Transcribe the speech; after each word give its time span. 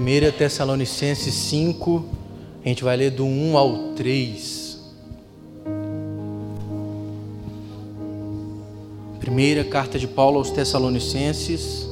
1 0.00 0.32
Tessalonicenses 0.36 1.32
5, 1.32 2.04
a 2.64 2.68
gente 2.68 2.82
vai 2.82 2.96
ler 2.96 3.10
do 3.10 3.24
1 3.24 3.56
ao 3.56 3.92
3. 3.94 4.78
Primeira 9.20 9.62
carta 9.62 9.96
de 9.96 10.08
Paulo 10.08 10.38
aos 10.38 10.50
Tessalonicenses, 10.50 11.86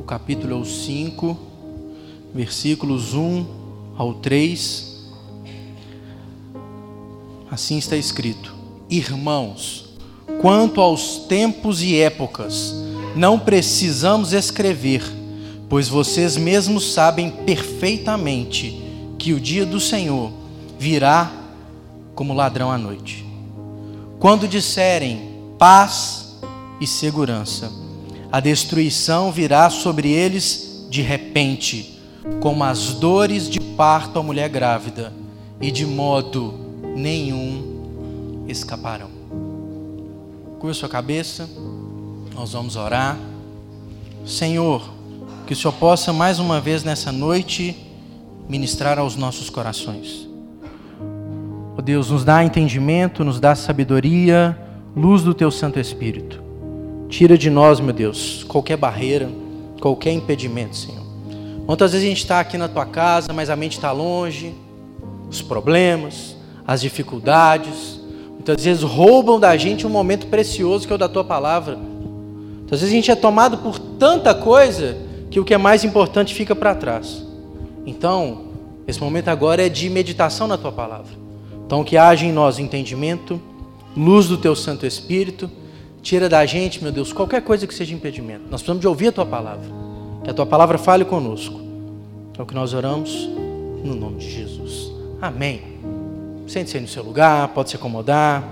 o 0.00 0.02
capítulo 0.02 0.52
é 0.52 0.56
o 0.56 0.64
5, 0.64 1.38
versículos 2.34 3.14
1 3.14 3.46
ao 3.96 4.14
3. 4.14 4.96
Assim 7.48 7.78
está 7.78 7.96
escrito: 7.96 8.52
Irmãos, 8.90 9.90
quanto 10.40 10.80
aos 10.80 11.18
tempos 11.28 11.82
e 11.84 12.00
épocas, 12.00 12.74
não 13.14 13.38
precisamos 13.38 14.32
escrever 14.32 15.17
pois 15.68 15.88
vocês 15.88 16.36
mesmos 16.36 16.92
sabem 16.92 17.30
perfeitamente 17.30 18.82
que 19.18 19.32
o 19.32 19.40
dia 19.40 19.66
do 19.66 19.78
Senhor 19.78 20.32
virá 20.78 21.30
como 22.14 22.32
ladrão 22.32 22.70
à 22.70 22.78
noite. 22.78 23.24
Quando 24.18 24.48
disserem 24.48 25.30
paz 25.58 26.36
e 26.80 26.86
segurança, 26.86 27.70
a 28.30 28.40
destruição 28.40 29.30
virá 29.30 29.70
sobre 29.70 30.10
eles 30.10 30.86
de 30.90 31.02
repente, 31.02 32.00
como 32.40 32.64
as 32.64 32.94
dores 32.94 33.48
de 33.48 33.60
parto 33.60 34.18
à 34.18 34.22
mulher 34.22 34.48
grávida, 34.48 35.12
e 35.60 35.70
de 35.70 35.84
modo 35.84 36.54
nenhum 36.96 38.44
escaparão. 38.48 39.10
Curva 40.58 40.74
sua 40.74 40.88
cabeça, 40.88 41.48
nós 42.34 42.52
vamos 42.52 42.76
orar. 42.76 43.18
Senhor, 44.26 44.97
que 45.48 45.54
o 45.54 45.56
Senhor 45.56 45.72
possa 45.72 46.12
mais 46.12 46.38
uma 46.38 46.60
vez 46.60 46.84
nessa 46.84 47.10
noite 47.10 47.74
ministrar 48.46 48.98
aos 48.98 49.16
nossos 49.16 49.48
corações. 49.48 50.28
Oh 51.74 51.80
Deus, 51.80 52.10
nos 52.10 52.22
dá 52.22 52.44
entendimento, 52.44 53.24
nos 53.24 53.40
dá 53.40 53.54
sabedoria, 53.54 54.54
luz 54.94 55.22
do 55.22 55.32
teu 55.32 55.50
Santo 55.50 55.80
Espírito. 55.80 56.42
Tira 57.08 57.38
de 57.38 57.48
nós, 57.48 57.80
meu 57.80 57.94
Deus, 57.94 58.44
qualquer 58.46 58.76
barreira, 58.76 59.26
qualquer 59.80 60.12
impedimento, 60.12 60.76
Senhor. 60.76 61.02
Muitas 61.66 61.92
vezes 61.92 62.06
a 62.06 62.10
gente 62.10 62.22
está 62.24 62.40
aqui 62.40 62.58
na 62.58 62.68
tua 62.68 62.84
casa, 62.84 63.32
mas 63.32 63.48
a 63.48 63.56
mente 63.56 63.78
está 63.78 63.90
longe, 63.90 64.54
os 65.30 65.40
problemas, 65.40 66.36
as 66.66 66.82
dificuldades, 66.82 67.98
muitas 68.34 68.62
vezes 68.62 68.82
roubam 68.82 69.40
da 69.40 69.56
gente 69.56 69.86
um 69.86 69.90
momento 69.90 70.26
precioso 70.26 70.86
que 70.86 70.92
é 70.92 70.96
o 70.96 70.98
da 70.98 71.08
tua 71.08 71.24
palavra. 71.24 71.74
Muitas 71.74 72.80
vezes 72.80 72.92
a 72.92 72.96
gente 72.96 73.10
é 73.10 73.16
tomado 73.16 73.56
por 73.56 73.78
tanta 73.78 74.34
coisa 74.34 75.07
que 75.30 75.38
o 75.38 75.44
que 75.44 75.54
é 75.54 75.58
mais 75.58 75.84
importante 75.84 76.34
fica 76.34 76.54
para 76.54 76.74
trás. 76.74 77.24
Então, 77.86 78.48
esse 78.86 79.00
momento 79.00 79.28
agora 79.28 79.66
é 79.66 79.68
de 79.68 79.88
meditação 79.90 80.46
na 80.46 80.56
tua 80.56 80.72
palavra. 80.72 81.12
Então, 81.66 81.84
que 81.84 81.96
haja 81.96 82.24
em 82.24 82.32
nós 82.32 82.58
entendimento, 82.58 83.40
luz 83.96 84.26
do 84.26 84.38
teu 84.38 84.56
Santo 84.56 84.86
Espírito, 84.86 85.50
tira 86.00 86.28
da 86.28 86.44
gente, 86.46 86.82
meu 86.82 86.90
Deus, 86.90 87.12
qualquer 87.12 87.42
coisa 87.42 87.66
que 87.66 87.74
seja 87.74 87.94
impedimento. 87.94 88.44
Nós 88.50 88.62
precisamos 88.62 88.80
de 88.80 88.88
ouvir 88.88 89.08
a 89.08 89.12
tua 89.12 89.26
palavra. 89.26 89.68
Que 90.24 90.30
a 90.30 90.34
tua 90.34 90.46
palavra 90.46 90.78
fale 90.78 91.04
conosco. 91.04 91.60
É 92.38 92.42
o 92.42 92.46
que 92.46 92.54
nós 92.54 92.72
oramos 92.72 93.28
no 93.84 93.94
nome 93.94 94.18
de 94.18 94.30
Jesus. 94.30 94.90
Amém. 95.20 95.62
Sente-se 96.46 96.76
aí 96.76 96.82
no 96.82 96.88
seu 96.88 97.02
lugar, 97.02 97.48
pode 97.48 97.70
se 97.70 97.76
acomodar. 97.76 98.42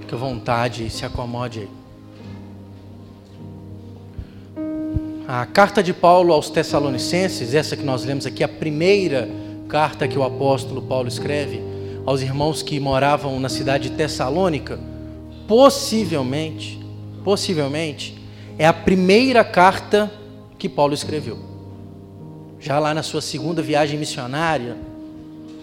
Fique 0.00 0.14
à 0.14 0.18
vontade 0.18 0.90
se 0.90 1.04
acomode 1.04 1.60
aí. 1.60 1.79
A 5.32 5.46
carta 5.46 5.80
de 5.80 5.94
Paulo 5.94 6.32
aos 6.32 6.50
Tessalonicenses, 6.50 7.54
essa 7.54 7.76
que 7.76 7.84
nós 7.84 8.04
lemos 8.04 8.26
aqui, 8.26 8.42
a 8.42 8.48
primeira 8.48 9.28
carta 9.68 10.08
que 10.08 10.18
o 10.18 10.24
apóstolo 10.24 10.82
Paulo 10.82 11.06
escreve 11.06 11.62
aos 12.04 12.20
irmãos 12.20 12.64
que 12.64 12.80
moravam 12.80 13.38
na 13.38 13.48
cidade 13.48 13.90
de 13.90 13.94
Tessalônica, 13.94 14.80
possivelmente, 15.46 16.84
possivelmente, 17.22 18.20
é 18.58 18.66
a 18.66 18.72
primeira 18.72 19.44
carta 19.44 20.10
que 20.58 20.68
Paulo 20.68 20.94
escreveu. 20.94 21.38
Já 22.58 22.80
lá 22.80 22.92
na 22.92 23.04
sua 23.04 23.20
segunda 23.20 23.62
viagem 23.62 24.00
missionária, 24.00 24.76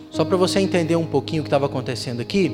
só 0.09 0.23
para 0.23 0.37
você 0.37 0.61
entender 0.61 0.95
um 0.95 1.05
pouquinho 1.05 1.41
o 1.41 1.43
que 1.43 1.49
estava 1.49 1.65
acontecendo 1.65 2.21
aqui, 2.21 2.49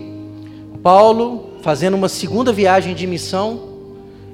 Paulo, 0.81 1.57
fazendo 1.61 1.93
uma 1.93 2.09
segunda 2.09 2.51
viagem 2.51 2.95
de 2.95 3.05
missão, 3.05 3.72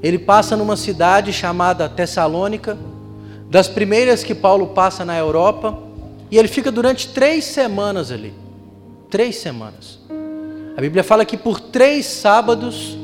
ele 0.02 0.18
passa 0.18 0.56
numa 0.56 0.78
cidade 0.78 1.34
chamada 1.34 1.90
Tessalônica, 1.90 2.78
das 3.50 3.68
primeiras 3.68 4.24
que 4.24 4.36
Paulo 4.36 4.68
passa 4.68 5.04
na 5.04 5.18
Europa, 5.18 5.78
e 6.32 6.38
ele 6.38 6.48
fica 6.48 6.72
durante 6.72 7.10
três 7.10 7.46
semanas 7.46 8.12
ali. 8.12 8.34
Três 9.10 9.38
semanas. 9.38 10.00
A 10.78 10.82
Bíblia 10.82 11.04
fala 11.04 11.26
que 11.26 11.36
por 11.36 11.60
três 11.60 12.06
sábados 12.06 12.98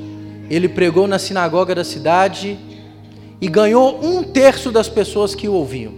ele 0.49 0.69
pregou 0.69 1.07
na 1.07 1.17
sinagoga 1.17 1.73
da 1.73 1.83
cidade 1.83 2.57
e 3.41 3.47
ganhou 3.47 3.99
um 4.03 4.23
terço 4.23 4.71
das 4.71 4.87
pessoas 4.87 5.33
que 5.33 5.49
o 5.49 5.53
ouviam. 5.53 5.93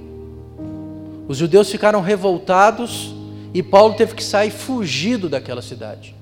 Os 1.28 1.38
judeus 1.38 1.70
ficaram 1.70 2.02
revoltados 2.02 3.14
e 3.54 3.62
Paulo 3.62 3.96
teve 3.96 4.16
que 4.16 4.24
sair 4.24 4.50
fugido 4.50 5.28
daquela 5.28 5.62
cidade. 5.62 6.16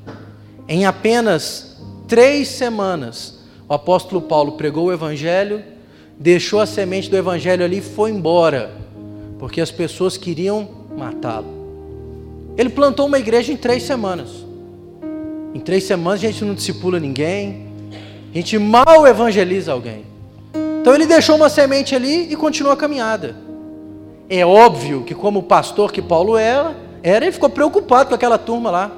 Em 0.68 0.86
apenas 0.86 1.78
três 2.08 2.48
semanas, 2.48 3.35
o 3.68 3.74
apóstolo 3.74 4.22
Paulo 4.22 4.54
pregou 4.54 4.86
o 4.86 4.94
evangelho, 4.94 5.64
deixou 6.20 6.60
a 6.60 6.66
semente 6.66 7.10
do 7.10 7.18
evangelho 7.18 7.66
ali 7.66 7.80
e 7.80 7.82
foi 7.82 8.12
embora, 8.12 8.72
porque 9.40 9.60
as 9.60 9.72
pessoas 9.72 10.18
queriam 10.18 10.68
matá-lo. 10.96 11.48
Ele 12.58 12.70
plantou 12.70 13.08
uma 13.08 13.20
igreja 13.20 13.52
em 13.52 13.58
três 13.58 13.84
semanas. 13.84 14.46
Em 15.54 15.60
três 15.60 15.84
semanas 15.84 16.24
a 16.24 16.28
gente 16.28 16.46
não 16.46 16.54
discipula 16.54 17.00
ninguém, 17.00 17.68
a 18.32 18.38
gente 18.38 18.58
mal 18.60 19.08
evangeliza 19.08 19.72
alguém. 19.72 20.06
Então 20.82 20.94
ele 20.94 21.08
deixou 21.08 21.36
uma 21.36 21.50
semente 21.50 21.96
ali 21.96 22.32
e 22.32 22.36
continuou 22.36 22.74
a 22.74 22.78
caminhada. 22.78 23.36
É 24.30 24.46
óbvio 24.46 25.04
que, 25.04 25.16
como 25.16 25.44
pastor 25.44 25.92
que 25.92 26.02
Paulo 26.02 26.38
era, 26.38 26.76
era 27.02 27.26
ele 27.26 27.32
ficou 27.32 27.50
preocupado 27.50 28.10
com 28.10 28.16
aquela 28.16 28.38
turma 28.38 28.70
lá. 28.70 28.92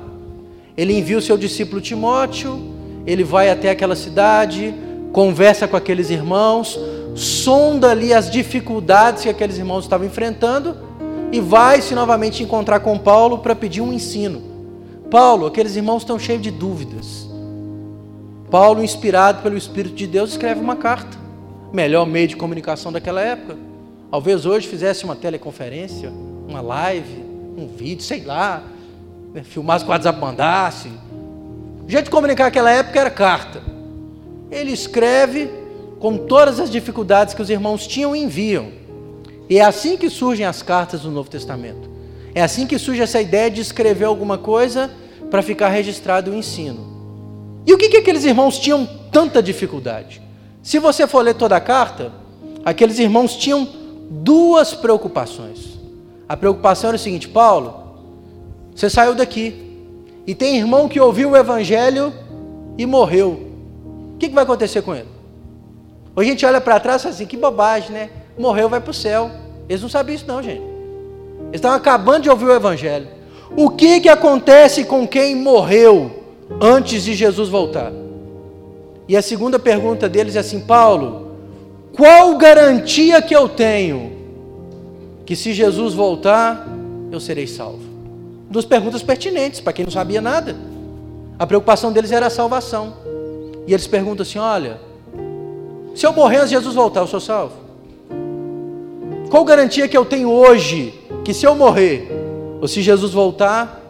Ele 0.75 0.93
envia 0.93 1.17
o 1.17 1.21
seu 1.21 1.37
discípulo 1.37 1.81
Timóteo, 1.81 2.76
ele 3.07 3.23
vai 3.23 3.49
até 3.49 3.69
aquela 3.69 3.95
cidade, 3.95 4.75
conversa 5.13 5.67
com 5.67 5.77
aqueles 5.77 6.09
irmãos, 6.09 6.77
sonda 7.15 7.89
ali 7.89 8.13
as 8.13 8.29
dificuldades 8.29 9.23
que 9.23 9.29
aqueles 9.29 9.57
irmãos 9.57 9.85
estavam 9.85 10.05
enfrentando 10.05 10.75
e 11.31 11.39
vai 11.39 11.81
se 11.81 11.95
novamente 11.95 12.43
encontrar 12.43 12.81
com 12.81 12.99
Paulo 12.99 13.39
para 13.39 13.55
pedir 13.55 13.81
um 13.81 13.93
ensino. 13.93 14.41
Paulo, 15.09 15.47
aqueles 15.47 15.77
irmãos 15.77 16.03
estão 16.03 16.19
cheios 16.19 16.41
de 16.41 16.51
dúvidas. 16.51 17.27
Paulo, 18.51 18.83
inspirado 18.83 19.41
pelo 19.41 19.57
Espírito 19.57 19.95
de 19.95 20.05
Deus, 20.05 20.31
escreve 20.31 20.59
uma 20.59 20.75
carta. 20.75 21.17
Melhor 21.73 22.05
meio 22.05 22.27
de 22.27 22.35
comunicação 22.35 22.91
daquela 22.91 23.21
época. 23.21 23.57
Talvez 24.11 24.45
hoje 24.45 24.67
fizesse 24.67 25.05
uma 25.05 25.15
teleconferência, 25.15 26.11
uma 26.47 26.61
live, 26.61 27.23
um 27.57 27.67
vídeo, 27.67 28.03
sei 28.03 28.23
lá, 28.23 28.63
né, 29.33 29.43
filmasse 29.43 29.83
com 29.83 29.91
o 29.91 29.93
WhatsApp, 29.93 30.19
mandasse, 30.19 30.89
o 31.87 31.89
jeito 31.89 32.05
de 32.05 32.11
comunicar 32.11 32.43
naquela 32.45 32.69
época 32.69 32.99
era 32.99 33.09
carta. 33.09 33.61
Ele 34.51 34.71
escreve 34.73 35.49
com 35.99 36.17
todas 36.17 36.59
as 36.59 36.69
dificuldades 36.69 37.33
que 37.33 37.41
os 37.41 37.49
irmãos 37.49 37.87
tinham 37.87 38.13
e 38.13 38.19
enviam. 38.19 38.67
E 39.49 39.57
é 39.57 39.63
assim 39.63 39.95
que 39.95 40.09
surgem 40.09 40.45
as 40.45 40.61
cartas 40.61 41.01
do 41.01 41.11
Novo 41.11 41.29
Testamento. 41.29 41.89
É 42.35 42.41
assim 42.41 42.67
que 42.67 42.77
surge 42.77 43.01
essa 43.01 43.21
ideia 43.21 43.49
de 43.49 43.61
escrever 43.61 44.03
alguma 44.03 44.37
coisa 44.37 44.91
para 45.31 45.41
ficar 45.41 45.69
registrado 45.69 46.31
o 46.31 46.35
ensino. 46.35 47.63
E 47.65 47.73
o 47.73 47.77
que, 47.77 47.87
que 47.87 47.97
aqueles 47.97 48.25
irmãos 48.25 48.59
tinham 48.59 48.85
tanta 49.09 49.41
dificuldade? 49.41 50.21
Se 50.61 50.79
você 50.79 51.07
for 51.07 51.21
ler 51.21 51.35
toda 51.35 51.55
a 51.55 51.61
carta, 51.61 52.11
aqueles 52.65 52.99
irmãos 52.99 53.35
tinham 53.37 53.65
duas 54.09 54.73
preocupações. 54.73 55.79
A 56.27 56.35
preocupação 56.35 56.89
era 56.89 56.97
o 56.97 56.99
seguinte: 56.99 57.29
Paulo, 57.29 57.73
você 58.75 58.89
saiu 58.89 59.15
daqui, 59.15 59.66
e 60.27 60.35
tem 60.35 60.57
irmão 60.57 60.89
que 60.89 60.99
ouviu 60.99 61.31
o 61.31 61.37
evangelho 61.37 62.13
e 62.77 62.85
morreu. 62.85 63.47
O 64.13 64.17
que, 64.19 64.27
que 64.27 64.35
vai 64.35 64.43
acontecer 64.43 64.81
com 64.81 64.93
ele? 64.93 65.07
Hoje 66.13 66.27
a 66.27 66.31
gente 66.33 66.45
olha 66.45 66.59
para 66.59 66.81
trás 66.81 67.01
e 67.01 67.03
fala 67.03 67.15
assim, 67.15 67.25
que 67.25 67.37
bobagem, 67.37 67.91
né? 67.91 68.09
Morreu, 68.37 68.67
vai 68.67 68.81
para 68.81 68.91
o 68.91 68.93
céu. 68.93 69.31
Eles 69.69 69.81
não 69.81 69.87
sabiam 69.87 70.15
isso 70.15 70.27
não, 70.27 70.43
gente. 70.43 70.61
Eles 70.61 71.55
estavam 71.55 71.77
acabando 71.77 72.23
de 72.23 72.29
ouvir 72.29 72.45
o 72.45 72.53
evangelho. 72.53 73.07
O 73.55 73.69
que, 73.69 74.01
que 74.01 74.09
acontece 74.09 74.83
com 74.83 75.07
quem 75.07 75.33
morreu 75.33 76.11
antes 76.59 77.03
de 77.03 77.13
Jesus 77.13 77.47
voltar? 77.47 77.93
E 79.07 79.15
a 79.15 79.21
segunda 79.21 79.57
pergunta 79.57 80.09
deles 80.09 80.35
é 80.35 80.39
assim, 80.39 80.59
Paulo, 80.59 81.31
qual 81.95 82.35
garantia 82.37 83.21
que 83.21 83.33
eu 83.33 83.47
tenho 83.47 84.11
que 85.25 85.37
se 85.37 85.53
Jesus 85.53 85.93
voltar, 85.93 86.67
eu 87.11 87.19
serei 87.19 87.47
salvo? 87.47 87.86
Duas 88.49 88.65
perguntas 88.65 89.03
pertinentes 89.03 89.59
para 89.59 89.73
quem 89.73 89.85
não 89.85 89.91
sabia 89.91 90.21
nada. 90.21 90.55
A 91.37 91.45
preocupação 91.45 91.91
deles 91.91 92.11
era 92.11 92.27
a 92.27 92.29
salvação. 92.29 92.93
E 93.67 93.73
eles 93.73 93.87
perguntam 93.87 94.23
assim: 94.23 94.39
olha, 94.39 94.79
se 95.93 96.05
eu 96.05 96.13
morrer 96.13 96.37
antes 96.37 96.49
de 96.49 96.55
Jesus 96.55 96.75
voltar, 96.75 97.01
eu 97.01 97.07
sou 97.07 97.19
salvo? 97.19 97.55
Qual 99.29 99.43
garantia 99.43 99.87
que 99.87 99.97
eu 99.97 100.05
tenho 100.05 100.31
hoje 100.31 100.93
que 101.25 101.33
se 101.33 101.45
eu 101.45 101.53
morrer, 101.53 102.09
ou 102.61 102.67
se 102.67 102.81
Jesus 102.81 103.11
voltar, 103.11 103.81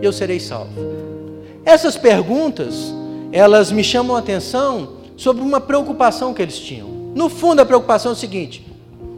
eu 0.00 0.12
serei 0.12 0.38
salvo? 0.38 0.70
Essas 1.64 1.96
perguntas, 1.96 2.94
elas 3.32 3.72
me 3.72 3.82
chamam 3.82 4.14
a 4.14 4.20
atenção 4.20 4.90
sobre 5.16 5.42
uma 5.42 5.60
preocupação 5.60 6.32
que 6.32 6.40
eles 6.40 6.58
tinham. 6.58 6.88
No 7.14 7.28
fundo, 7.28 7.60
a 7.60 7.66
preocupação 7.66 8.12
é 8.12 8.14
o 8.14 8.16
seguinte: 8.16 8.64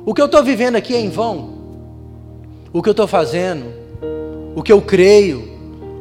o 0.06 0.14
que 0.14 0.22
eu 0.22 0.26
estou 0.26 0.42
vivendo 0.42 0.76
aqui 0.76 0.94
é 0.94 1.00
em 1.00 1.10
vão? 1.10 1.58
O 2.72 2.82
que 2.82 2.88
eu 2.88 2.92
estou 2.92 3.06
fazendo? 3.06 3.77
O 4.58 4.62
que 4.64 4.72
eu 4.72 4.82
creio? 4.82 5.48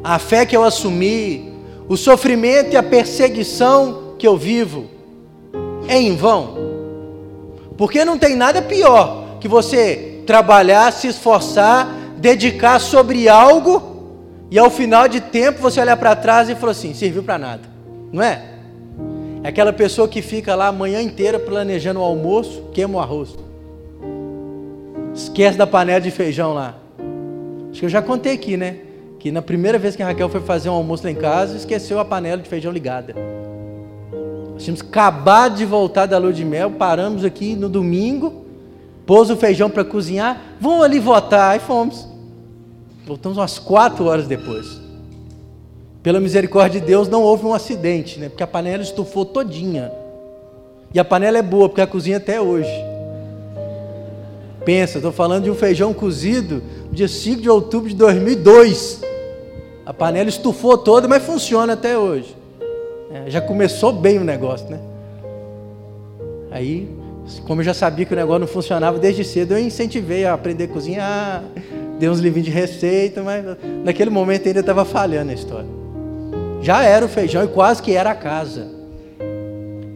A 0.02 0.18
fé 0.18 0.44
que 0.44 0.56
eu 0.56 0.64
assumi? 0.64 1.52
O 1.88 1.96
sofrimento 1.96 2.72
e 2.72 2.76
a 2.76 2.82
perseguição 2.82 4.16
que 4.18 4.26
eu 4.26 4.36
vivo? 4.36 4.86
É 5.86 5.96
em 5.96 6.16
vão? 6.16 6.56
Porque 7.76 8.04
não 8.04 8.18
tem 8.18 8.34
nada 8.34 8.60
pior 8.60 9.38
que 9.38 9.46
você 9.46 10.24
trabalhar, 10.26 10.92
se 10.92 11.06
esforçar, 11.06 11.86
dedicar 12.16 12.80
sobre 12.80 13.28
algo 13.28 14.16
e 14.50 14.58
ao 14.58 14.70
final 14.70 15.06
de 15.06 15.20
tempo 15.20 15.62
você 15.62 15.80
olhar 15.80 15.96
para 15.96 16.16
trás 16.16 16.48
e 16.48 16.56
falar 16.56 16.72
assim: 16.72 16.92
serviu 16.94 17.22
para 17.22 17.38
nada, 17.38 17.62
não 18.12 18.20
é? 18.20 18.42
É 19.44 19.50
aquela 19.50 19.72
pessoa 19.72 20.08
que 20.08 20.20
fica 20.20 20.56
lá 20.56 20.66
a 20.66 20.72
manhã 20.72 21.00
inteira 21.00 21.38
planejando 21.38 22.00
o 22.00 22.02
almoço, 22.02 22.64
queima 22.74 22.98
o 22.98 23.00
arroz, 23.00 23.36
esquece 25.14 25.56
da 25.56 25.64
panela 25.64 26.00
de 26.00 26.10
feijão 26.10 26.52
lá. 26.52 26.87
Acho 27.70 27.80
que 27.80 27.86
eu 27.86 27.90
já 27.90 28.02
contei 28.02 28.32
aqui, 28.32 28.56
né? 28.56 28.78
Que 29.18 29.30
na 29.30 29.42
primeira 29.42 29.78
vez 29.78 29.96
que 29.96 30.02
a 30.02 30.06
Raquel 30.06 30.28
foi 30.28 30.40
fazer 30.40 30.68
um 30.68 30.74
almoço 30.74 31.04
lá 31.04 31.10
em 31.10 31.14
casa, 31.14 31.56
esqueceu 31.56 31.98
a 31.98 32.04
panela 32.04 32.40
de 32.40 32.48
feijão 32.48 32.72
ligada. 32.72 33.14
Nós 34.52 34.64
tínhamos 34.64 34.82
acabado 34.82 35.56
de 35.56 35.64
voltar 35.64 36.06
da 36.06 36.18
lua 36.18 36.32
de 36.32 36.44
mel, 36.44 36.70
paramos 36.72 37.24
aqui 37.24 37.54
no 37.54 37.68
domingo 37.68 38.48
pôs 39.08 39.30
o 39.30 39.36
feijão 39.36 39.70
para 39.70 39.86
cozinhar, 39.86 40.38
vamos 40.60 40.84
ali 40.84 40.98
votar, 40.98 41.52
aí 41.52 41.58
fomos. 41.58 42.06
Voltamos 43.06 43.38
umas 43.38 43.58
quatro 43.58 44.04
horas 44.04 44.26
depois. 44.26 44.82
Pela 46.02 46.20
misericórdia 46.20 46.78
de 46.78 46.86
Deus, 46.86 47.08
não 47.08 47.22
houve 47.22 47.46
um 47.46 47.54
acidente, 47.54 48.20
né? 48.20 48.28
Porque 48.28 48.42
a 48.42 48.46
panela 48.46 48.82
estufou 48.82 49.24
todinha. 49.24 49.90
E 50.92 51.00
a 51.00 51.04
panela 51.06 51.38
é 51.38 51.42
boa, 51.42 51.70
porque 51.70 51.80
a 51.80 51.86
cozinha 51.86 52.18
até 52.18 52.38
hoje. 52.38 52.70
Pensa, 54.62 54.98
estou 54.98 55.10
falando 55.10 55.44
de 55.44 55.50
um 55.50 55.54
feijão 55.54 55.94
cozido 55.94 56.62
dia 56.98 57.08
5 57.08 57.40
de 57.40 57.48
outubro 57.48 57.88
de 57.88 57.94
2002. 57.94 59.02
A 59.86 59.94
panela 59.94 60.28
estufou 60.28 60.76
toda, 60.76 61.06
mas 61.06 61.22
funciona 61.22 61.74
até 61.74 61.96
hoje. 61.96 62.36
É, 63.10 63.30
já 63.30 63.40
começou 63.40 63.92
bem 63.92 64.18
o 64.18 64.24
negócio, 64.24 64.68
né? 64.68 64.80
Aí 66.50 66.88
como 67.44 67.60
eu 67.60 67.64
já 67.64 67.74
sabia 67.74 68.06
que 68.06 68.12
o 68.12 68.16
negócio 68.16 68.40
não 68.40 68.46
funcionava 68.46 68.98
desde 68.98 69.22
cedo, 69.22 69.52
eu 69.52 69.58
incentivei 69.58 70.24
a 70.24 70.32
aprender 70.32 70.64
a 70.64 70.68
cozinhar, 70.68 71.44
dei 71.98 72.08
uns 72.08 72.20
livrinhos 72.20 72.46
de 72.46 72.50
receita, 72.50 73.22
mas 73.22 73.44
naquele 73.84 74.10
momento 74.10 74.46
ainda 74.46 74.60
estava 74.60 74.84
falhando 74.84 75.30
a 75.30 75.34
história. 75.34 75.68
Já 76.62 76.82
era 76.82 77.04
o 77.04 77.08
feijão 77.08 77.44
e 77.44 77.48
quase 77.48 77.82
que 77.82 77.92
era 77.92 78.10
a 78.10 78.14
casa. 78.14 78.66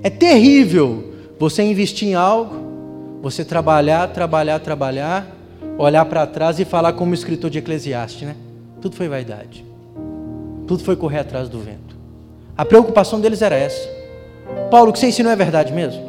É 0.03 0.11
terrível 0.11 1.13
você 1.39 1.63
investir 1.63 2.09
em 2.09 2.15
algo, 2.15 2.55
você 3.23 3.45
trabalhar, 3.45 4.09
trabalhar, 4.09 4.59
trabalhar, 4.59 5.42
olhar 5.79 6.05
para 6.05 6.27
trás 6.27 6.59
e 6.61 6.65
falar 6.65 6.93
como 6.93 7.11
o 7.11 7.15
escritor 7.15 7.51
de 7.51 7.59
Eclesiastes, 7.59 8.23
né? 8.23 8.37
Tudo 8.81 8.97
foi 8.97 9.09
vaidade. 9.09 9.65
Tudo 10.67 10.83
foi 10.83 10.97
correr 10.97 11.21
atrás 11.21 11.49
do 11.49 11.59
vento. 11.59 11.97
A 12.57 12.65
preocupação 12.65 13.21
deles 13.21 13.43
era 13.43 13.57
essa. 13.57 13.89
Paulo, 14.71 14.91
o 14.91 14.93
que 14.93 14.99
você 14.99 15.09
ensinou 15.09 15.33
é 15.33 15.37
verdade 15.37 15.73
mesmo? 15.73 16.03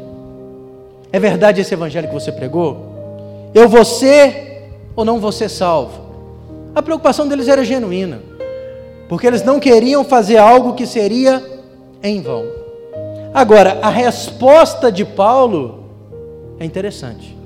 É 1.11 1.19
verdade 1.19 1.61
esse 1.61 1.73
evangelho 1.73 2.07
que 2.07 2.13
você 2.13 2.31
pregou? 2.31 3.51
Eu 3.53 3.69
vou 3.69 3.85
ser 3.85 4.71
ou 4.95 5.05
não 5.05 5.19
vou 5.19 5.31
ser 5.31 5.49
salvo? 5.49 6.01
A 6.75 6.81
preocupação 6.81 7.27
deles 7.27 7.47
era 7.47 7.63
genuína, 7.63 8.19
porque 9.07 9.27
eles 9.27 9.43
não 9.43 9.59
queriam 9.59 10.03
fazer 10.03 10.37
algo 10.37 10.73
que 10.73 10.87
seria 10.87 11.43
em 12.01 12.21
vão. 12.21 12.45
Agora, 13.33 13.79
a 13.81 13.89
resposta 13.89 14.91
de 14.91 15.05
Paulo 15.05 15.83
é 16.59 16.65
interessante. 16.65 17.37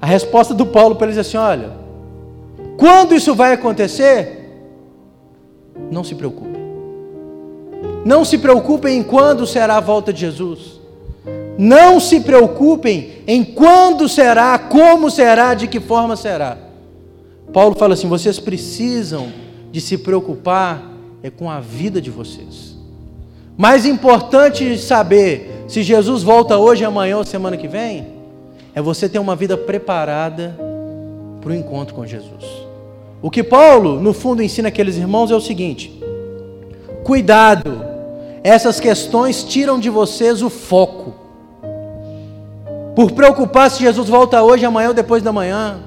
A 0.00 0.06
resposta 0.06 0.54
do 0.54 0.66
Paulo 0.66 0.96
para 0.96 1.06
eles 1.06 1.18
é 1.18 1.20
assim: 1.20 1.36
olha, 1.36 1.72
quando 2.76 3.14
isso 3.14 3.34
vai 3.34 3.52
acontecer, 3.52 4.50
não 5.90 6.04
se 6.04 6.14
preocupe. 6.14 6.56
Não 8.04 8.24
se 8.24 8.38
preocupem 8.38 8.98
em 8.98 9.02
quando 9.02 9.46
será 9.46 9.76
a 9.76 9.80
volta 9.80 10.12
de 10.12 10.20
Jesus. 10.20 10.80
Não 11.58 11.98
se 11.98 12.20
preocupem 12.20 13.22
em 13.26 13.42
quando 13.42 14.08
será, 14.08 14.58
como 14.58 15.10
será, 15.10 15.54
de 15.54 15.66
que 15.66 15.80
forma 15.80 16.14
será. 16.14 16.58
Paulo 17.52 17.74
fala 17.74 17.94
assim: 17.94 18.08
vocês 18.08 18.38
precisam 18.38 19.32
de 19.72 19.80
se 19.80 19.98
preocupar 19.98 20.92
é 21.22 21.30
com 21.30 21.50
a 21.50 21.60
vida 21.60 22.00
de 22.00 22.10
vocês. 22.10 22.76
Mais 23.56 23.86
importante 23.86 24.78
saber 24.78 25.64
se 25.66 25.82
Jesus 25.82 26.22
volta 26.22 26.58
hoje, 26.58 26.84
amanhã 26.84 27.16
ou 27.16 27.24
semana 27.24 27.56
que 27.56 27.66
vem, 27.66 28.15
é 28.76 28.82
você 28.82 29.08
ter 29.08 29.18
uma 29.18 29.34
vida 29.34 29.56
preparada 29.56 30.54
para 31.40 31.50
o 31.50 31.54
encontro 31.54 31.94
com 31.94 32.06
Jesus. 32.06 32.44
O 33.22 33.30
que 33.30 33.42
Paulo, 33.42 33.98
no 33.98 34.12
fundo, 34.12 34.42
ensina 34.42 34.68
aqueles 34.68 34.98
irmãos 34.98 35.30
é 35.30 35.34
o 35.34 35.40
seguinte: 35.40 35.98
cuidado, 37.02 37.82
essas 38.44 38.78
questões 38.78 39.42
tiram 39.42 39.80
de 39.80 39.88
vocês 39.88 40.42
o 40.42 40.50
foco 40.50 41.14
por 42.94 43.12
preocupar 43.12 43.70
se 43.70 43.80
Jesus 43.80 44.10
volta 44.10 44.42
hoje, 44.42 44.66
amanhã 44.66 44.88
ou 44.88 44.94
depois 44.94 45.22
da 45.22 45.32
manhã, 45.32 45.80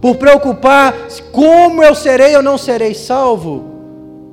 por 0.00 0.16
preocupar 0.16 0.94
como 1.30 1.82
eu 1.82 1.94
serei 1.94 2.34
ou 2.36 2.42
não 2.42 2.56
serei 2.56 2.94
salvo, 2.94 3.64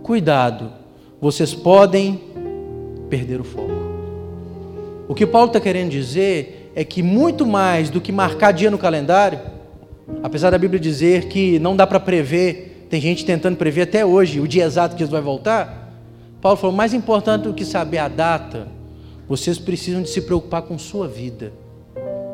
cuidado, 0.01 0.71
vocês 1.19 1.53
podem 1.53 2.21
perder 3.09 3.41
o 3.41 3.43
foco. 3.43 3.69
O 5.09 5.13
que 5.13 5.25
Paulo 5.25 5.47
está 5.47 5.59
querendo 5.59 5.89
dizer 5.89 6.60
é 6.75 6.83
que 6.83 7.03
muito 7.03 7.45
mais 7.45 7.89
do 7.89 7.99
que 7.99 8.11
marcar 8.11 8.51
dia 8.51 8.71
no 8.71 8.77
calendário, 8.77 9.39
apesar 10.23 10.49
da 10.49 10.57
Bíblia 10.57 10.79
dizer 10.79 11.25
que 11.25 11.59
não 11.59 11.75
dá 11.75 11.85
para 11.85 11.99
prever, 11.99 12.87
tem 12.89 12.99
gente 12.99 13.25
tentando 13.25 13.57
prever 13.57 13.83
até 13.83 14.05
hoje 14.05 14.39
o 14.39 14.47
dia 14.47 14.65
exato 14.65 14.95
que 14.95 14.99
Jesus 14.99 15.11
vai 15.11 15.21
voltar. 15.21 15.93
Paulo 16.41 16.57
falou: 16.57 16.75
mais 16.75 16.93
importante 16.93 17.43
do 17.43 17.53
que 17.53 17.63
saber 17.63 17.99
a 17.99 18.07
data, 18.07 18.67
vocês 19.27 19.57
precisam 19.57 20.01
de 20.01 20.09
se 20.09 20.21
preocupar 20.21 20.63
com 20.63 20.77
sua 20.77 21.07
vida. 21.07 21.53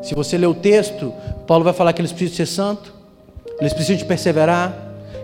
Se 0.02 0.14
você 0.14 0.38
ler 0.38 0.46
o 0.46 0.54
texto, 0.54 1.12
Paulo 1.46 1.64
vai 1.64 1.72
falar 1.72 1.92
que 1.92 2.00
eles 2.00 2.12
precisam 2.12 2.36
ser 2.36 2.46
santos, 2.46 2.92
eles 3.60 3.72
precisam 3.72 3.96
de 3.96 4.04
perseverar, 4.04 4.76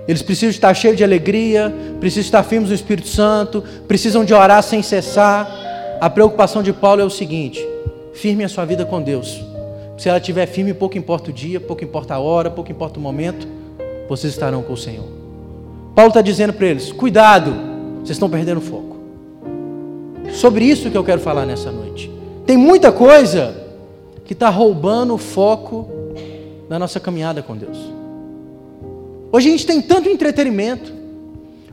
eles 0.06 0.20
precisam 0.20 0.50
estar 0.50 0.74
cheios 0.74 0.96
de 0.96 1.04
alegria, 1.04 1.72
precisam 2.00 2.24
estar 2.24 2.42
firmes 2.42 2.68
no 2.68 2.74
Espírito 2.74 3.08
Santo, 3.08 3.62
precisam 3.88 4.24
de 4.24 4.34
orar 4.34 4.62
sem 4.62 4.82
cessar. 4.82 5.48
A 6.00 6.10
preocupação 6.10 6.62
de 6.62 6.72
Paulo 6.72 7.00
é 7.00 7.04
o 7.04 7.10
seguinte: 7.10 7.64
firme 8.14 8.44
a 8.44 8.48
sua 8.48 8.64
vida 8.64 8.86
com 8.86 9.02
Deus. 9.02 9.42
Se 9.98 10.08
ela 10.08 10.18
estiver 10.18 10.46
firme, 10.46 10.72
pouco 10.72 10.96
importa 10.96 11.30
o 11.30 11.32
dia, 11.32 11.60
pouco 11.60 11.84
importa 11.84 12.14
a 12.14 12.18
hora, 12.18 12.50
pouco 12.50 12.70
importa 12.70 12.98
o 12.98 13.02
momento, 13.02 13.46
vocês 14.08 14.32
estarão 14.32 14.62
com 14.62 14.72
o 14.72 14.76
Senhor. 14.76 15.04
Paulo 15.94 16.08
está 16.08 16.22
dizendo 16.22 16.52
para 16.52 16.66
eles: 16.66 16.92
cuidado, 16.92 17.52
vocês 17.98 18.10
estão 18.10 18.30
perdendo 18.30 18.60
foco. 18.60 18.96
Sobre 20.32 20.64
isso 20.64 20.90
que 20.90 20.96
eu 20.96 21.04
quero 21.04 21.20
falar 21.20 21.44
nessa 21.44 21.70
noite. 21.70 22.10
Tem 22.46 22.56
muita 22.56 22.90
coisa 22.90 23.54
que 24.24 24.32
está 24.32 24.48
roubando 24.48 25.14
o 25.14 25.18
foco 25.18 25.88
da 26.68 26.78
nossa 26.78 26.98
caminhada 26.98 27.42
com 27.42 27.56
Deus. 27.56 27.78
Hoje 29.30 29.48
a 29.48 29.50
gente 29.52 29.66
tem 29.66 29.82
tanto 29.82 30.08
entretenimento, 30.08 30.92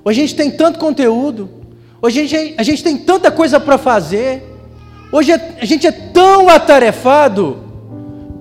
hoje 0.04 0.20
a 0.20 0.26
gente 0.26 0.36
tem 0.36 0.52
tanto 0.52 0.80
conteúdo, 0.80 1.50
hoje 2.02 2.22
a 2.22 2.26
gente, 2.26 2.56
a 2.58 2.64
gente 2.64 2.84
tem 2.84 2.98
tanta 2.98 3.32
coisa 3.32 3.60
para 3.60 3.78
fazer, 3.78 4.51
hoje 5.12 5.32
a 5.32 5.66
gente 5.66 5.86
é 5.86 5.92
tão 5.92 6.50
atarefado 6.50 7.64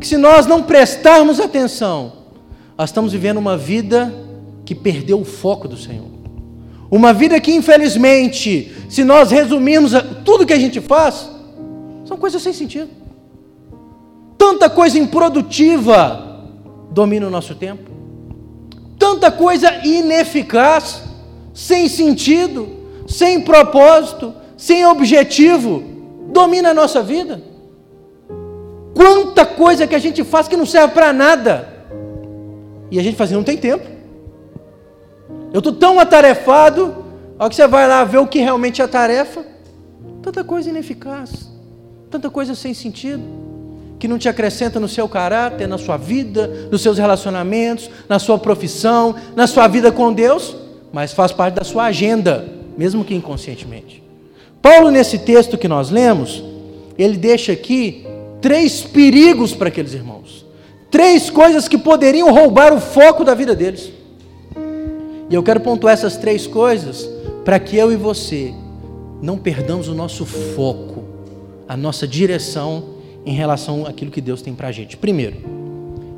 que 0.01 0.07
se 0.07 0.17
nós 0.17 0.47
não 0.47 0.63
prestarmos 0.63 1.39
atenção, 1.41 2.13
nós 2.77 2.89
estamos 2.89 3.13
vivendo 3.13 3.37
uma 3.37 3.57
vida 3.57 4.13
que 4.65 4.75
perdeu 4.75 5.21
o 5.21 5.25
foco 5.25 5.69
do 5.69 5.77
Senhor. 5.77 6.07
Uma 6.91 7.13
vida 7.13 7.39
que, 7.41 7.53
infelizmente, 7.53 8.75
se 8.89 9.05
nós 9.05 9.31
resumirmos 9.31 9.93
tudo 10.25 10.47
que 10.47 10.53
a 10.53 10.59
gente 10.59 10.81
faz, 10.81 11.29
são 12.05 12.17
coisas 12.17 12.43
sem 12.43 12.53
sentido. 12.53 12.91
Tanta 14.37 14.69
coisa 14.71 14.99
improdutiva 14.99 16.49
domina 16.91 17.27
o 17.27 17.31
nosso 17.31 17.55
tempo. 17.55 17.91
Tanta 18.99 19.31
coisa 19.31 19.87
ineficaz, 19.87 21.03
sem 21.55 21.89
sentido, 21.89 22.69
sem 23.07 23.41
propósito, 23.43 24.35
sem 24.57 24.85
objetivo, 24.85 25.85
domina 26.31 26.71
a 26.71 26.75
nossa 26.75 27.03
vida. 27.03 27.43
Quanta 28.95 29.47
coisa 29.47 29.87
que 29.87 29.95
a 29.95 29.99
gente 29.99 30.23
faz 30.25 30.49
que 30.49 30.57
não 30.57 30.67
serve 30.67 30.95
para 30.95 31.13
nada. 31.13 31.69
E 32.91 32.99
a 32.99 33.03
gente 33.03 33.17
faz, 33.17 33.31
não 33.31 33.45
tem 33.45 33.57
tempo. 33.57 33.87
Eu 35.53 35.59
estou 35.59 35.73
tão 35.73 35.99
atarefado, 35.99 37.05
ao 37.39 37.49
que 37.49 37.57
você 37.57 37.67
vai 37.67 37.89
lá 37.89 38.05
ver 38.05 38.19
o 38.19 38.27
que 38.27 38.41
realmente 38.41 38.81
é 38.81 38.85
a 38.85 38.89
tarefa, 38.89 39.45
tanta 40.23 40.45
coisa 40.45 40.69
ineficaz, 40.69 41.51
tanta 42.11 42.29
coisa 42.31 42.55
sem 42.55 42.75
sentido. 42.75 43.23
que 43.99 44.09
não 44.09 44.19
te 44.19 44.31
acrescenta 44.31 44.81
no 44.81 44.89
seu 44.89 45.07
caráter, 45.07 45.69
na 45.69 45.77
sua 45.77 45.99
vida, 45.99 46.47
nos 46.73 46.81
seus 46.81 46.97
relacionamentos, 46.97 47.91
na 48.09 48.19
sua 48.19 48.39
profissão, 48.39 49.15
na 49.37 49.47
sua 49.47 49.69
vida 49.69 49.93
com 49.93 50.11
Deus, 50.11 50.57
mas 50.91 51.13
faz 51.13 51.33
parte 51.33 51.57
da 51.57 51.65
sua 51.65 51.85
agenda, 51.85 52.47
mesmo 52.79 53.05
que 53.05 53.15
inconscientemente. 53.15 54.03
Paulo, 54.63 54.91
nesse 54.91 55.19
texto 55.19 55.57
que 55.57 55.69
nós 55.69 55.91
lemos, 55.91 56.43
ele 56.99 57.17
deixa 57.17 57.53
aqui 57.53 58.07
três 58.41 58.83
perigos 58.83 59.55
para 59.55 59.69
aqueles 59.69 59.95
irmãos, 59.95 60.45
três 60.91 61.31
coisas 61.31 61.69
que 61.69 61.79
poderiam 61.79 62.33
roubar 62.33 62.73
o 62.73 62.81
foco 62.81 63.25
da 63.25 63.35
vida 63.35 63.55
deles. 63.55 63.91
E 65.29 65.35
eu 65.35 65.43
quero 65.43 65.61
pontuar 65.61 65.95
essas 65.95 66.17
três 66.17 66.47
coisas 66.47 67.09
para 67.45 67.59
que 67.59 67.77
eu 67.77 67.93
e 67.93 67.97
você 67.97 68.53
não 69.23 69.39
perdamos 69.39 69.89
o 69.89 69.95
nosso 69.95 70.27
foco, 70.27 71.05
a 71.69 71.77
nossa 71.77 72.07
direção 72.07 72.85
em 73.25 73.35
relação 73.35 73.87
àquilo 73.87 74.11
que 74.11 74.21
Deus 74.21 74.43
tem 74.43 74.55
para 74.55 74.69
a 74.69 74.73
gente. 74.73 74.97
Primeiro, 74.97 75.37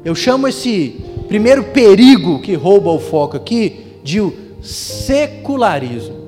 eu 0.04 0.14
chamo 0.14 0.48
esse 0.48 1.00
primeiro 1.28 1.64
perigo 1.64 2.40
que 2.40 2.54
rouba 2.54 2.90
o 2.90 2.98
foco 2.98 3.36
aqui 3.36 3.98
de 4.02 4.20
o 4.20 4.32
secularismo. 4.62 6.21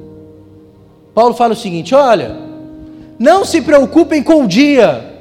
Paulo 1.15 1.35
fala 1.35 1.53
o 1.53 1.57
seguinte: 1.57 1.95
olha, 1.95 2.37
não 3.19 3.45
se 3.45 3.63
preocupem 3.63 4.23
com 4.23 4.45
o 4.45 4.49
dia. 4.49 5.13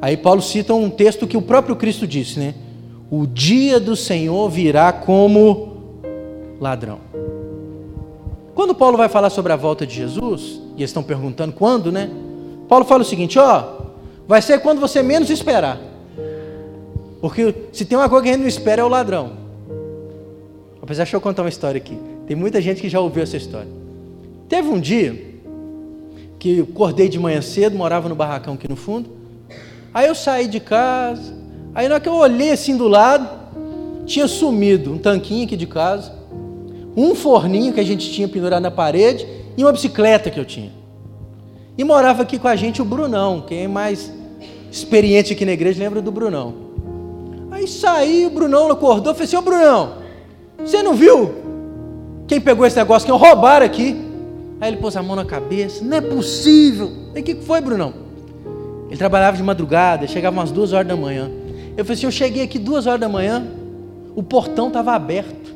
Aí 0.00 0.16
Paulo 0.16 0.42
cita 0.42 0.74
um 0.74 0.90
texto 0.90 1.26
que 1.26 1.36
o 1.36 1.42
próprio 1.42 1.76
Cristo 1.76 2.06
disse, 2.06 2.38
né? 2.38 2.54
O 3.10 3.26
dia 3.26 3.78
do 3.78 3.94
Senhor 3.94 4.48
virá 4.50 4.92
como 4.92 5.76
ladrão. 6.60 6.98
Quando 8.54 8.74
Paulo 8.74 8.96
vai 8.96 9.08
falar 9.08 9.30
sobre 9.30 9.52
a 9.52 9.56
volta 9.56 9.86
de 9.86 9.94
Jesus, 9.94 10.60
e 10.76 10.80
eles 10.80 10.90
estão 10.90 11.02
perguntando 11.02 11.52
quando, 11.52 11.92
né? 11.92 12.10
Paulo 12.68 12.84
fala 12.84 13.02
o 13.02 13.06
seguinte: 13.06 13.38
ó, 13.38 13.64
vai 14.26 14.42
ser 14.42 14.60
quando 14.60 14.80
você 14.80 15.02
menos 15.02 15.30
esperar. 15.30 15.78
Porque 17.20 17.54
se 17.72 17.84
tem 17.84 17.96
uma 17.96 18.08
coisa 18.08 18.24
que 18.24 18.30
a 18.30 18.32
gente 18.32 18.42
não 18.42 18.48
espera 18.48 18.82
é 18.82 18.84
o 18.84 18.88
ladrão. 18.88 19.32
Apesar 20.82 21.04
de 21.04 21.14
eu 21.14 21.20
contar 21.20 21.42
uma 21.42 21.48
história 21.48 21.78
aqui. 21.78 21.96
Tem 22.26 22.34
muita 22.34 22.60
gente 22.60 22.80
que 22.80 22.88
já 22.88 22.98
ouviu 22.98 23.22
essa 23.22 23.36
história. 23.36 23.81
Teve 24.52 24.68
um 24.68 24.78
dia 24.78 25.18
que 26.38 26.58
eu 26.58 26.64
acordei 26.64 27.08
de 27.08 27.18
manhã 27.18 27.40
cedo, 27.40 27.74
morava 27.74 28.06
no 28.06 28.14
barracão 28.14 28.52
aqui 28.52 28.68
no 28.68 28.76
fundo. 28.76 29.08
Aí 29.94 30.06
eu 30.06 30.14
saí 30.14 30.46
de 30.46 30.60
casa. 30.60 31.34
Aí 31.74 31.88
na 31.88 31.94
hora 31.94 32.02
que 32.02 32.08
eu 32.10 32.12
olhei 32.12 32.50
assim 32.50 32.76
do 32.76 32.86
lado, 32.86 33.26
tinha 34.04 34.28
sumido 34.28 34.92
um 34.92 34.98
tanquinho 34.98 35.46
aqui 35.46 35.56
de 35.56 35.66
casa, 35.66 36.12
um 36.94 37.14
forninho 37.14 37.72
que 37.72 37.80
a 37.80 37.82
gente 37.82 38.12
tinha 38.12 38.28
pendurado 38.28 38.62
na 38.62 38.70
parede 38.70 39.26
e 39.56 39.64
uma 39.64 39.72
bicicleta 39.72 40.28
que 40.28 40.38
eu 40.38 40.44
tinha. 40.44 40.70
E 41.78 41.82
morava 41.82 42.20
aqui 42.20 42.38
com 42.38 42.46
a 42.46 42.54
gente 42.54 42.82
o 42.82 42.84
Brunão, 42.84 43.40
quem 43.48 43.64
é 43.64 43.68
mais 43.68 44.12
experiente 44.70 45.32
aqui 45.32 45.46
na 45.46 45.52
igreja 45.52 45.82
lembra 45.82 46.02
do 46.02 46.12
Brunão. 46.12 46.52
Aí 47.50 47.66
saí, 47.66 48.26
o 48.26 48.30
Brunão 48.30 48.70
acordou, 48.70 49.14
falei 49.14 49.24
assim, 49.24 49.36
ô 49.36 49.40
Brunão, 49.40 49.94
você 50.58 50.82
não 50.82 50.92
viu 50.92 51.36
quem 52.28 52.38
pegou 52.38 52.66
esse 52.66 52.76
negócio 52.76 53.06
que 53.06 53.12
roubaram 53.12 53.64
aqui? 53.64 54.11
Aí 54.62 54.68
ele 54.68 54.76
pôs 54.76 54.96
a 54.96 55.02
mão 55.02 55.16
na 55.16 55.24
cabeça, 55.24 55.84
não 55.84 55.96
é 55.96 56.00
possível. 56.00 56.92
Aí 57.16 57.20
o 57.20 57.24
que 57.24 57.34
foi, 57.34 57.60
Brunão? 57.60 57.92
Ele 58.86 58.96
trabalhava 58.96 59.36
de 59.36 59.42
madrugada, 59.42 60.06
chegava 60.06 60.36
umas 60.36 60.52
duas 60.52 60.72
horas 60.72 60.86
da 60.86 60.94
manhã. 60.94 61.28
Eu 61.76 61.84
falei 61.84 61.98
assim, 61.98 62.06
eu 62.06 62.12
cheguei 62.12 62.44
aqui 62.44 62.60
duas 62.60 62.86
horas 62.86 63.00
da 63.00 63.08
manhã, 63.08 63.44
o 64.14 64.22
portão 64.22 64.68
estava 64.68 64.92
aberto. 64.92 65.52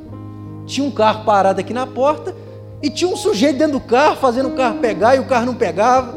Tinha 0.66 0.84
um 0.84 0.90
carro 0.90 1.24
parado 1.24 1.60
aqui 1.60 1.72
na 1.72 1.86
porta 1.86 2.34
e 2.82 2.90
tinha 2.90 3.08
um 3.08 3.14
sujeito 3.14 3.58
dentro 3.58 3.74
do 3.74 3.80
carro, 3.80 4.16
fazendo 4.16 4.48
o 4.48 4.56
carro 4.56 4.80
pegar 4.80 5.14
e 5.14 5.20
o 5.20 5.26
carro 5.26 5.46
não 5.46 5.54
pegava. 5.54 6.12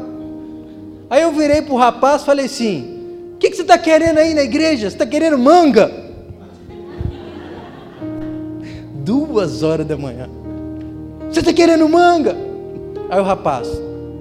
Aí 1.08 1.22
eu 1.22 1.30
virei 1.30 1.62
para 1.62 1.72
o 1.72 1.76
rapaz 1.76 2.22
e 2.22 2.24
falei 2.24 2.46
assim: 2.46 3.34
O 3.34 3.36
que, 3.36 3.50
que 3.50 3.54
você 3.54 3.62
está 3.62 3.78
querendo 3.78 4.18
aí 4.18 4.34
na 4.34 4.42
igreja? 4.42 4.90
Você 4.90 4.96
está 4.96 5.06
querendo 5.06 5.38
manga? 5.38 5.92
Duas 8.96 9.62
horas 9.62 9.86
da 9.86 9.96
manhã. 9.96 10.28
Você 11.30 11.38
está 11.38 11.52
querendo 11.52 11.88
manga? 11.88 12.49
Aí 13.10 13.20
o 13.20 13.24
rapaz: 13.24 13.68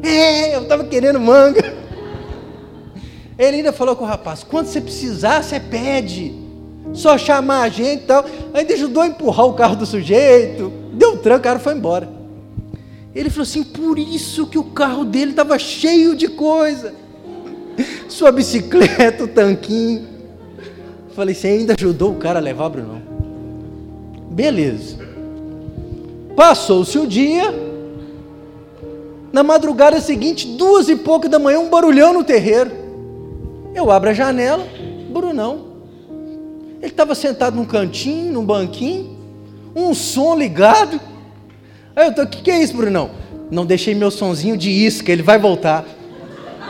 É, 0.03 0.55
eu 0.55 0.63
estava 0.63 0.83
querendo 0.83 1.19
manga. 1.19 1.77
Ele 3.37 3.57
ainda 3.57 3.71
falou 3.71 3.95
com 3.95 4.03
o 4.03 4.07
rapaz: 4.07 4.43
Quando 4.43 4.65
você 4.65 4.81
precisar, 4.81 5.43
você 5.43 5.59
pede. 5.59 6.33
Só 6.91 7.17
chamar 7.17 7.61
a 7.61 7.69
gente 7.69 8.03
e 8.03 8.05
tal. 8.07 8.25
Ainda 8.53 8.73
ajudou 8.73 9.03
a 9.03 9.07
empurrar 9.07 9.45
o 9.45 9.53
carro 9.53 9.75
do 9.75 9.85
sujeito. 9.85 10.73
Deu 10.93 11.13
um 11.13 11.17
tranco, 11.17 11.39
o 11.39 11.43
cara 11.43 11.59
foi 11.59 11.75
embora. 11.75 12.09
Ele 13.13 13.29
falou 13.29 13.43
assim: 13.43 13.63
por 13.63 13.99
isso 13.99 14.47
que 14.47 14.57
o 14.57 14.63
carro 14.63 15.05
dele 15.05 15.31
estava 15.31 15.57
cheio 15.59 16.15
de 16.15 16.27
coisa. 16.27 16.93
Sua 18.09 18.31
bicicleta, 18.31 19.23
o 19.23 19.27
tanquinho. 19.27 20.07
Falei, 21.15 21.35
você 21.35 21.47
ainda 21.47 21.75
ajudou 21.77 22.11
o 22.11 22.15
cara 22.15 22.39
a 22.39 22.41
levar, 22.41 22.69
Bruno? 22.69 23.01
Beleza. 24.31 24.97
Passou-se 26.35 26.97
o 26.97 27.05
dia. 27.05 27.68
Na 29.31 29.43
madrugada 29.43 30.01
seguinte, 30.01 30.47
duas 30.47 30.89
e 30.89 30.95
pouca 30.95 31.29
da 31.29 31.37
manhã, 31.37 31.59
um 31.59 31.69
barulhão 31.69 32.13
no 32.13 32.23
terreiro. 32.23 32.71
Eu 33.75 33.91
abro 33.91 34.09
a 34.09 34.13
janela, 34.13 34.65
Brunão. 35.11 35.67
Ele 36.81 36.91
estava 36.91 37.13
sentado 37.13 37.55
num 37.55 37.65
cantinho, 37.65 38.33
num 38.33 38.43
banquinho, 38.43 39.17
um 39.75 39.93
som 39.93 40.35
ligado. 40.35 40.99
Aí 41.95 42.07
eu 42.07 42.15
tô, 42.15 42.23
o 42.23 42.27
que, 42.27 42.41
que 42.41 42.51
é 42.51 42.61
isso, 42.61 42.75
Brunão? 42.75 43.11
Não 43.51 43.65
deixei 43.65 43.93
meu 43.93 44.09
sonzinho 44.09 44.57
de 44.57 44.69
isca, 44.69 45.11
ele 45.11 45.21
vai 45.21 45.37
voltar. 45.37 45.85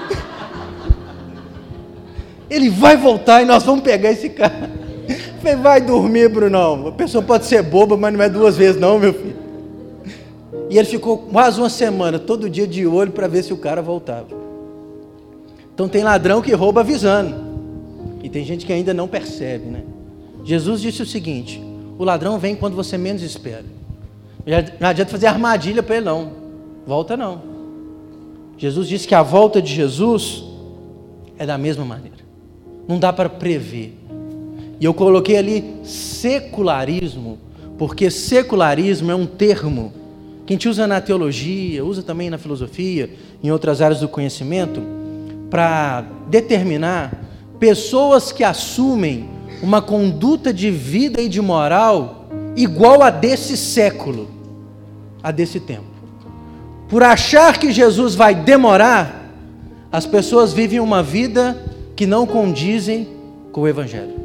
ele 2.49 2.69
vai 2.69 2.97
voltar 2.97 3.41
e 3.41 3.45
nós 3.45 3.63
vamos 3.63 3.83
pegar 3.83 4.11
esse 4.11 4.29
cara. 4.29 4.69
Falei, 5.41 5.55
vai 5.55 5.79
dormir, 5.79 6.27
Brunão. 6.29 6.87
A 6.87 6.91
pessoa 6.91 7.23
pode 7.23 7.45
ser 7.45 7.63
boba, 7.63 7.95
mas 7.95 8.13
não 8.13 8.21
é 8.21 8.27
duas 8.27 8.57
vezes, 8.57 8.79
não, 8.79 8.99
meu 8.99 9.13
filho. 9.13 9.48
E 10.69 10.77
ele 10.77 10.87
ficou 10.87 11.17
quase 11.17 11.59
uma 11.59 11.69
semana, 11.69 12.19
todo 12.19 12.49
dia 12.49 12.67
de 12.67 12.85
olho 12.85 13.11
para 13.11 13.27
ver 13.27 13.43
se 13.43 13.51
o 13.51 13.57
cara 13.57 13.81
voltava. 13.81 14.27
Então 15.73 15.89
tem 15.89 16.03
ladrão 16.03 16.41
que 16.41 16.53
rouba 16.53 16.81
avisando. 16.81 17.35
E 18.23 18.29
tem 18.29 18.45
gente 18.45 18.65
que 18.65 18.73
ainda 18.73 18.93
não 18.93 19.07
percebe, 19.07 19.65
né? 19.65 19.83
Jesus 20.43 20.81
disse 20.81 21.01
o 21.01 21.05
seguinte: 21.05 21.61
o 21.97 22.03
ladrão 22.03 22.37
vem 22.37 22.55
quando 22.55 22.75
você 22.75 22.97
menos 22.97 23.23
espera. 23.23 23.65
Não 24.79 24.89
adianta 24.89 25.11
fazer 25.11 25.27
armadilha 25.27 25.81
para 25.81 25.97
ele, 25.97 26.05
não. 26.05 26.31
Volta 26.85 27.17
não. 27.17 27.41
Jesus 28.57 28.87
disse 28.87 29.07
que 29.07 29.15
a 29.15 29.23
volta 29.23 29.61
de 29.61 29.73
Jesus 29.73 30.43
é 31.37 31.45
da 31.45 31.57
mesma 31.57 31.85
maneira. 31.85 32.17
Não 32.87 32.99
dá 32.99 33.11
para 33.11 33.29
prever. 33.29 33.97
E 34.79 34.85
eu 34.85 34.93
coloquei 34.93 35.37
ali 35.37 35.75
secularismo, 35.83 37.37
porque 37.77 38.09
secularismo 38.11 39.11
é 39.11 39.15
um 39.15 39.25
termo 39.25 39.93
que 40.49 40.53
a 40.53 40.55
gente 40.55 40.67
usa 40.67 40.87
na 40.87 40.99
teologia, 40.99 41.85
usa 41.85 42.01
também 42.01 42.27
na 42.27 42.39
filosofia, 42.39 43.11
em 43.43 43.51
outras 43.51 43.83
áreas 43.83 43.99
do 43.99 44.07
conhecimento, 44.07 44.81
para 45.47 46.03
determinar 46.27 47.13
pessoas 47.59 48.31
que 48.31 48.43
assumem 48.43 49.29
uma 49.61 49.79
conduta 49.79 50.51
de 50.51 50.71
vida 50.71 51.21
e 51.21 51.29
de 51.29 51.39
moral 51.39 52.25
igual 52.55 53.03
a 53.03 53.11
desse 53.11 53.55
século, 53.55 54.27
a 55.21 55.29
desse 55.29 55.59
tempo. 55.59 55.83
Por 56.89 57.03
achar 57.03 57.59
que 57.59 57.71
Jesus 57.71 58.15
vai 58.15 58.33
demorar, 58.33 59.31
as 59.91 60.07
pessoas 60.07 60.51
vivem 60.51 60.79
uma 60.79 61.03
vida 61.03 61.63
que 61.95 62.07
não 62.07 62.25
condizem 62.25 63.07
com 63.51 63.61
o 63.61 63.67
Evangelho. 63.67 64.15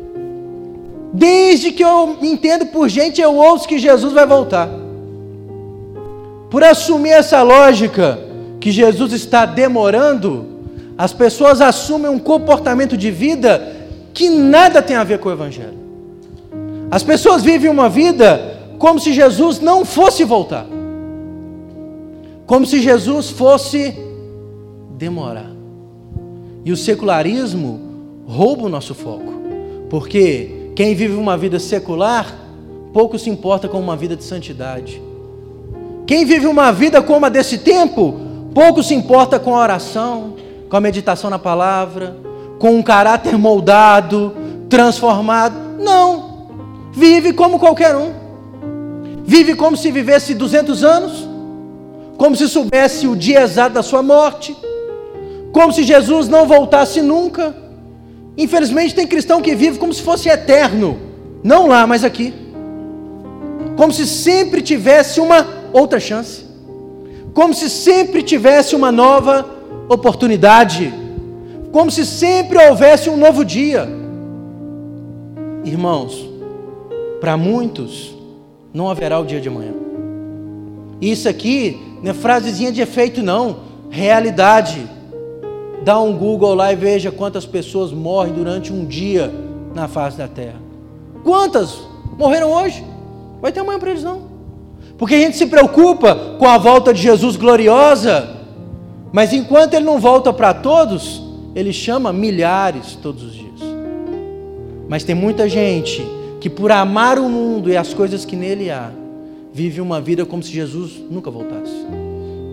Desde 1.12 1.70
que 1.70 1.84
eu 1.84 2.16
entendo 2.22 2.64
por 2.64 2.88
gente, 2.88 3.20
eu 3.20 3.36
ouço 3.36 3.68
que 3.68 3.78
Jesus 3.78 4.14
vai 4.14 4.26
voltar. 4.26 4.83
Por 6.54 6.62
assumir 6.62 7.10
essa 7.10 7.42
lógica 7.42 8.16
que 8.60 8.70
Jesus 8.70 9.12
está 9.12 9.44
demorando, 9.44 10.46
as 10.96 11.12
pessoas 11.12 11.60
assumem 11.60 12.08
um 12.08 12.18
comportamento 12.20 12.96
de 12.96 13.10
vida 13.10 13.74
que 14.14 14.30
nada 14.30 14.80
tem 14.80 14.94
a 14.94 15.02
ver 15.02 15.18
com 15.18 15.28
o 15.28 15.32
Evangelho. 15.32 15.76
As 16.92 17.02
pessoas 17.02 17.42
vivem 17.42 17.68
uma 17.68 17.88
vida 17.88 18.56
como 18.78 19.00
se 19.00 19.12
Jesus 19.12 19.58
não 19.58 19.84
fosse 19.84 20.22
voltar, 20.22 20.64
como 22.46 22.64
se 22.64 22.80
Jesus 22.80 23.30
fosse 23.30 23.92
demorar. 24.96 25.50
E 26.64 26.70
o 26.70 26.76
secularismo 26.76 27.80
rouba 28.28 28.66
o 28.66 28.68
nosso 28.68 28.94
foco, 28.94 29.42
porque 29.90 30.70
quem 30.76 30.94
vive 30.94 31.16
uma 31.16 31.36
vida 31.36 31.58
secular 31.58 32.32
pouco 32.92 33.18
se 33.18 33.28
importa 33.28 33.66
com 33.66 33.80
uma 33.80 33.96
vida 33.96 34.14
de 34.14 34.22
santidade. 34.22 35.02
Quem 36.06 36.24
vive 36.24 36.46
uma 36.46 36.70
vida 36.70 37.00
como 37.00 37.26
a 37.26 37.28
desse 37.28 37.58
tempo, 37.58 38.20
pouco 38.54 38.82
se 38.82 38.94
importa 38.94 39.38
com 39.38 39.54
a 39.54 39.60
oração, 39.60 40.34
com 40.68 40.76
a 40.76 40.80
meditação 40.80 41.30
na 41.30 41.38
palavra, 41.38 42.16
com 42.58 42.76
um 42.76 42.82
caráter 42.82 43.38
moldado, 43.38 44.34
transformado. 44.68 45.54
Não 45.78 46.34
vive 46.92 47.32
como 47.32 47.58
qualquer 47.58 47.96
um. 47.96 48.12
Vive 49.24 49.54
como 49.54 49.76
se 49.76 49.90
vivesse 49.90 50.34
200 50.34 50.84
anos, 50.84 51.28
como 52.16 52.36
se 52.36 52.48
soubesse 52.48 53.06
o 53.06 53.16
dia 53.16 53.42
exato 53.42 53.74
da 53.74 53.82
sua 53.82 54.02
morte, 54.02 54.56
como 55.52 55.72
se 55.72 55.82
Jesus 55.82 56.28
não 56.28 56.46
voltasse 56.46 57.00
nunca. 57.00 57.54
Infelizmente, 58.36 58.94
tem 58.94 59.06
cristão 59.06 59.40
que 59.40 59.54
vive 59.54 59.78
como 59.78 59.94
se 59.94 60.02
fosse 60.02 60.28
eterno, 60.28 60.98
não 61.42 61.66
lá, 61.66 61.86
mas 61.86 62.04
aqui, 62.04 62.34
como 63.76 63.92
se 63.92 64.06
sempre 64.06 64.60
tivesse 64.60 65.20
uma 65.20 65.63
outra 65.74 65.98
chance, 65.98 66.44
como 67.34 67.52
se 67.52 67.68
sempre 67.68 68.22
tivesse 68.22 68.76
uma 68.76 68.92
nova 68.92 69.44
oportunidade, 69.88 70.94
como 71.72 71.90
se 71.90 72.06
sempre 72.06 72.56
houvesse 72.56 73.10
um 73.10 73.16
novo 73.16 73.44
dia. 73.44 73.88
Irmãos, 75.64 76.30
para 77.20 77.36
muitos 77.36 78.14
não 78.72 78.88
haverá 78.88 79.18
o 79.18 79.26
dia 79.26 79.40
de 79.40 79.48
amanhã. 79.48 79.72
Isso 81.00 81.28
aqui 81.28 81.98
não 82.02 82.12
é 82.12 82.14
frasezinha 82.14 82.70
de 82.70 82.80
efeito, 82.80 83.20
não, 83.20 83.56
realidade. 83.90 84.88
Dá 85.82 86.00
um 86.00 86.16
Google 86.16 86.54
lá 86.54 86.72
e 86.72 86.76
veja 86.76 87.10
quantas 87.10 87.44
pessoas 87.44 87.90
morrem 87.92 88.32
durante 88.32 88.72
um 88.72 88.84
dia 88.84 89.32
na 89.74 89.88
face 89.88 90.16
da 90.16 90.28
terra. 90.28 90.60
Quantas 91.24 91.80
morreram 92.16 92.52
hoje? 92.52 92.84
Vai 93.42 93.50
ter 93.50 93.60
amanhã 93.60 93.78
para 93.78 93.90
eles 93.90 94.04
não. 94.04 94.23
Porque 95.04 95.16
a 95.16 95.20
gente 95.20 95.36
se 95.36 95.44
preocupa 95.44 96.14
com 96.38 96.48
a 96.48 96.56
volta 96.56 96.94
de 96.94 97.02
Jesus 97.02 97.36
gloriosa, 97.36 98.26
mas 99.12 99.34
enquanto 99.34 99.74
ele 99.74 99.84
não 99.84 100.00
volta 100.00 100.32
para 100.32 100.54
todos, 100.54 101.22
ele 101.54 101.74
chama 101.74 102.10
milhares 102.10 102.96
todos 103.02 103.22
os 103.22 103.34
dias. 103.34 103.60
Mas 104.88 105.04
tem 105.04 105.14
muita 105.14 105.46
gente 105.46 106.02
que 106.40 106.48
por 106.48 106.72
amar 106.72 107.18
o 107.18 107.28
mundo 107.28 107.68
e 107.68 107.76
as 107.76 107.92
coisas 107.92 108.24
que 108.24 108.34
nele 108.34 108.70
há, 108.70 108.88
vive 109.52 109.78
uma 109.78 110.00
vida 110.00 110.24
como 110.24 110.42
se 110.42 110.50
Jesus 110.50 110.92
nunca 111.10 111.30
voltasse. 111.30 111.74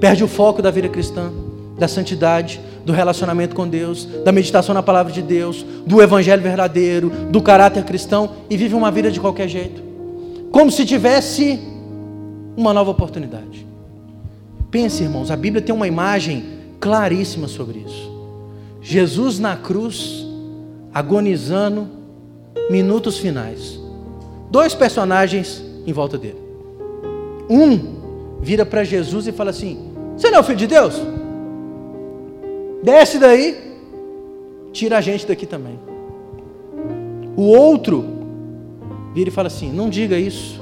Perde 0.01 0.21
o 0.21 0.27
foco 0.27 0.61
da 0.61 0.71
vida 0.71 0.89
cristã, 0.89 1.31
da 1.79 1.87
santidade, 1.87 2.59
do 2.83 2.91
relacionamento 2.91 3.55
com 3.55 3.65
Deus, 3.65 4.05
da 4.25 4.31
meditação 4.33 4.75
na 4.75 4.83
palavra 4.83 5.13
de 5.13 5.21
Deus, 5.21 5.65
do 5.87 6.01
evangelho 6.01 6.41
verdadeiro, 6.41 7.13
do 7.29 7.41
caráter 7.41 7.85
cristão 7.85 8.29
e 8.49 8.57
vive 8.57 8.75
uma 8.75 8.91
vida 8.91 9.09
de 9.09 9.21
qualquer 9.21 9.47
jeito. 9.47 9.81
Como 10.51 10.69
se 10.69 10.85
tivesse 10.85 11.70
uma 12.55 12.73
nova 12.73 12.91
oportunidade. 12.91 13.65
Pense, 14.69 15.03
irmãos, 15.03 15.29
a 15.29 15.35
Bíblia 15.35 15.61
tem 15.61 15.73
uma 15.73 15.87
imagem 15.87 16.43
claríssima 16.79 17.47
sobre 17.47 17.79
isso. 17.79 18.11
Jesus 18.81 19.37
na 19.37 19.55
cruz, 19.55 20.25
agonizando, 20.93 21.87
minutos 22.69 23.17
finais. 23.17 23.79
Dois 24.49 24.73
personagens 24.73 25.63
em 25.85 25.93
volta 25.93 26.17
dele. 26.17 26.41
Um 27.49 28.39
vira 28.41 28.65
para 28.65 28.83
Jesus 28.83 29.27
e 29.27 29.31
fala 29.31 29.49
assim: 29.49 29.91
Você 30.15 30.29
não 30.29 30.37
é 30.37 30.41
o 30.41 30.43
filho 30.43 30.57
de 30.57 30.67
Deus? 30.67 31.01
Desce 32.81 33.19
daí, 33.19 33.77
tira 34.71 34.97
a 34.97 35.01
gente 35.01 35.27
daqui 35.27 35.45
também. 35.45 35.77
O 37.35 37.43
outro 37.43 38.05
vira 39.13 39.29
e 39.29 39.33
fala 39.33 39.47
assim: 39.47 39.71
Não 39.71 39.89
diga 39.89 40.17
isso. 40.17 40.60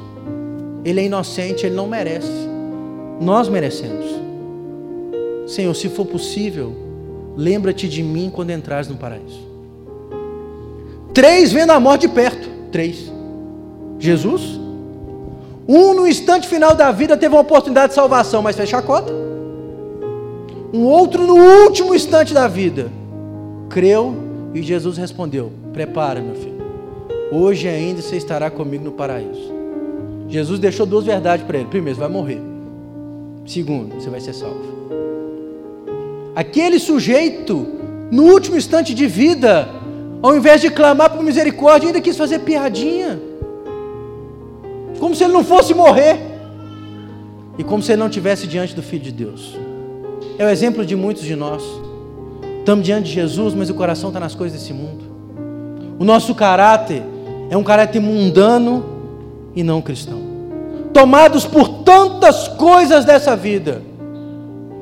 Ele 0.83 1.01
é 1.01 1.05
inocente, 1.05 1.65
ele 1.65 1.75
não 1.75 1.87
merece. 1.87 2.31
Nós 3.19 3.49
merecemos. 3.49 4.05
Senhor, 5.47 5.73
se 5.73 5.89
for 5.89 6.05
possível, 6.05 6.73
lembra-te 7.35 7.87
de 7.87 8.03
mim 8.03 8.31
quando 8.33 8.51
entrares 8.51 8.87
no 8.87 8.95
paraíso. 8.95 9.47
Três 11.13 11.51
vendo 11.51 11.71
a 11.71 11.79
morte 11.79 12.07
de 12.07 12.13
perto. 12.13 12.49
Três. 12.71 13.11
Jesus. 13.97 14.59
Um 15.67 15.93
no 15.93 16.07
instante 16.07 16.47
final 16.47 16.75
da 16.75 16.91
vida 16.91 17.17
teve 17.17 17.35
uma 17.35 17.41
oportunidade 17.41 17.89
de 17.89 17.95
salvação, 17.95 18.41
mas 18.41 18.55
fez 18.55 18.69
chacota. 18.69 19.11
Um 20.71 20.85
outro 20.85 21.25
no 21.25 21.35
último 21.35 21.93
instante 21.95 22.33
da 22.33 22.47
vida 22.47 22.91
creu 23.69 24.15
e 24.53 24.61
Jesus 24.61 24.97
respondeu: 24.97 25.51
Prepara, 25.73 26.21
meu 26.21 26.35
filho. 26.35 26.59
Hoje 27.31 27.67
ainda 27.67 28.01
você 28.01 28.17
estará 28.17 28.49
comigo 28.49 28.83
no 28.83 28.91
paraíso. 28.91 29.58
Jesus 30.29 30.59
deixou 30.59 30.85
duas 30.85 31.05
verdades 31.05 31.45
para 31.45 31.57
ele: 31.57 31.67
primeiro, 31.67 31.95
você 31.95 32.01
vai 32.01 32.09
morrer. 32.09 32.39
Segundo, 33.45 33.95
você 33.95 34.09
vai 34.09 34.21
ser 34.21 34.33
salvo. 34.33 34.79
Aquele 36.35 36.79
sujeito, 36.79 37.67
no 38.11 38.23
último 38.23 38.55
instante 38.55 38.93
de 38.93 39.07
vida, 39.07 39.67
ao 40.21 40.35
invés 40.35 40.61
de 40.61 40.69
clamar 40.69 41.09
por 41.09 41.23
misericórdia, 41.23 41.87
ainda 41.87 41.99
quis 41.99 42.15
fazer 42.15 42.39
piadinha. 42.39 43.19
Como 44.99 45.15
se 45.15 45.23
ele 45.23 45.33
não 45.33 45.43
fosse 45.43 45.73
morrer. 45.73 46.19
E 47.57 47.63
como 47.63 47.81
se 47.81 47.91
ele 47.91 47.99
não 47.99 48.07
estivesse 48.07 48.47
diante 48.47 48.75
do 48.75 48.81
Filho 48.81 49.03
de 49.03 49.11
Deus. 49.11 49.57
É 50.37 50.45
o 50.45 50.49
exemplo 50.49 50.85
de 50.85 50.95
muitos 50.95 51.23
de 51.23 51.35
nós. 51.35 51.63
Estamos 52.59 52.85
diante 52.85 53.07
de 53.07 53.13
Jesus, 53.13 53.53
mas 53.53 53.69
o 53.69 53.73
coração 53.73 54.09
está 54.09 54.19
nas 54.19 54.35
coisas 54.35 54.59
desse 54.59 54.71
mundo. 54.71 55.03
O 55.97 56.05
nosso 56.05 56.35
caráter 56.35 57.01
é 57.49 57.57
um 57.57 57.63
caráter 57.63 57.99
mundano 57.99 58.98
e 59.55 59.63
não 59.63 59.81
cristão. 59.81 60.19
Tomados 60.93 61.45
por 61.45 61.83
tantas 61.83 62.47
coisas 62.47 63.05
dessa 63.05 63.35
vida, 63.35 63.81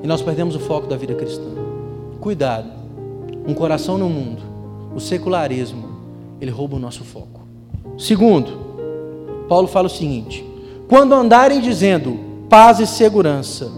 e 0.03 0.08
nós 0.08 0.21
perdemos 0.21 0.56
o 0.56 0.60
foco 0.60 0.88
da 0.88 0.95
vida 0.95 1.15
cristã. 1.15 1.49
Cuidado, 2.19 2.69
um 3.47 3.53
coração 3.53 3.97
no 3.97 4.10
mundo, 4.10 4.41
o 4.95 4.99
secularismo, 4.99 5.88
ele 6.39 6.51
rouba 6.51 6.75
o 6.75 6.80
nosso 6.80 7.03
foco. 7.03 7.41
Segundo, 7.97 8.67
Paulo 9.47 9.67
fala 9.67 9.88
o 9.88 9.89
seguinte: 9.89 10.45
quando 10.88 11.13
andarem 11.13 11.60
dizendo 11.60 12.19
paz 12.49 12.80
e 12.80 12.88
segurança, 12.88 13.71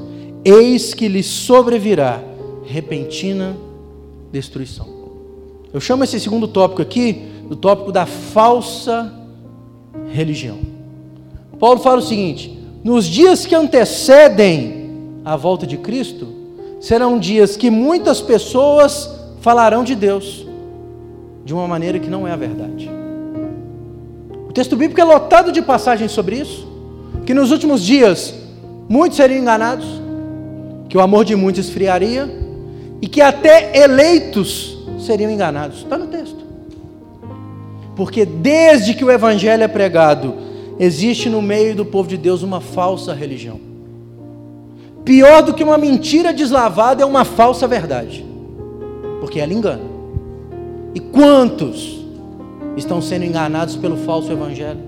eis 0.44 0.94
que 0.94 1.08
lhe 1.08 1.24
sobrevirá 1.24 2.22
repentina 2.66 3.56
destruição. 4.32 4.88
Eu 5.74 5.80
chamo 5.80 6.04
esse 6.04 6.20
segundo 6.20 6.48
tópico 6.48 6.82
aqui 6.82 7.28
do 7.48 7.56
tópico 7.56 7.92
da 7.92 8.06
falsa 8.06 9.14
religião. 10.12 10.69
Paulo 11.60 11.80
fala 11.80 12.00
o 12.00 12.02
seguinte: 12.02 12.58
nos 12.84 13.06
dias 13.06 13.46
que 13.46 13.54
antecedem 13.54 14.90
a 15.26 15.36
volta 15.36 15.68
de 15.68 15.78
Cristo, 15.78 16.28
serão 16.80 17.20
dias 17.20 17.58
que 17.58 17.70
muitas 17.70 18.22
pessoas 18.22 19.10
falarão 19.42 19.84
de 19.84 19.96
Deus 19.96 20.48
de 21.44 21.54
uma 21.54 21.68
maneira 21.68 22.00
que 22.00 22.10
não 22.10 22.28
é 22.28 22.32
a 22.32 22.36
verdade. 22.36 22.90
O 24.48 24.54
texto 24.54 24.76
bíblico 24.76 25.02
é 25.02 25.04
lotado 25.04 25.52
de 25.52 25.62
passagens 25.62 26.12
sobre 26.12 26.38
isso, 26.38 26.68
que 27.26 27.34
nos 27.34 27.52
últimos 27.52 27.84
dias 27.84 28.34
muitos 28.88 29.18
seriam 29.18 29.40
enganados, 29.40 29.86
que 30.88 30.98
o 30.98 31.02
amor 31.02 31.26
de 31.26 31.36
muitos 31.36 31.66
esfriaria 31.66 32.30
e 33.02 33.08
que 33.08 33.22
até 33.22 33.78
eleitos 33.78 34.78
seriam 35.00 35.30
enganados. 35.30 35.80
Está 35.80 35.98
no 35.98 36.08
texto. 36.08 36.40
Porque 37.96 38.26
desde 38.26 38.94
que 38.94 39.04
o 39.04 39.12
Evangelho 39.12 39.64
é 39.64 39.68
pregado, 39.68 40.49
existe 40.80 41.30
no 41.30 41.42
meio 41.42 41.76
do 41.76 41.86
povo 41.86 42.08
de 42.08 42.18
Deus 42.18 42.42
uma 42.42 42.62
falsa 42.62 43.14
religião. 43.14 43.60
Pior 45.04 45.42
do 45.44 45.54
que 45.54 45.64
uma 45.64 45.78
mentira 45.78 46.32
deslavada 46.32 47.04
é 47.04 47.06
uma 47.06 47.26
falsa 47.26 47.68
verdade, 47.68 48.26
porque 49.20 49.40
ela 49.40 49.54
engana. 49.54 49.84
E 50.96 51.00
quantos 51.00 52.00
estão 52.78 53.02
sendo 53.02 53.26
enganados 53.26 53.76
pelo 53.76 53.98
falso 53.98 54.32
Evangelho? 54.32 54.80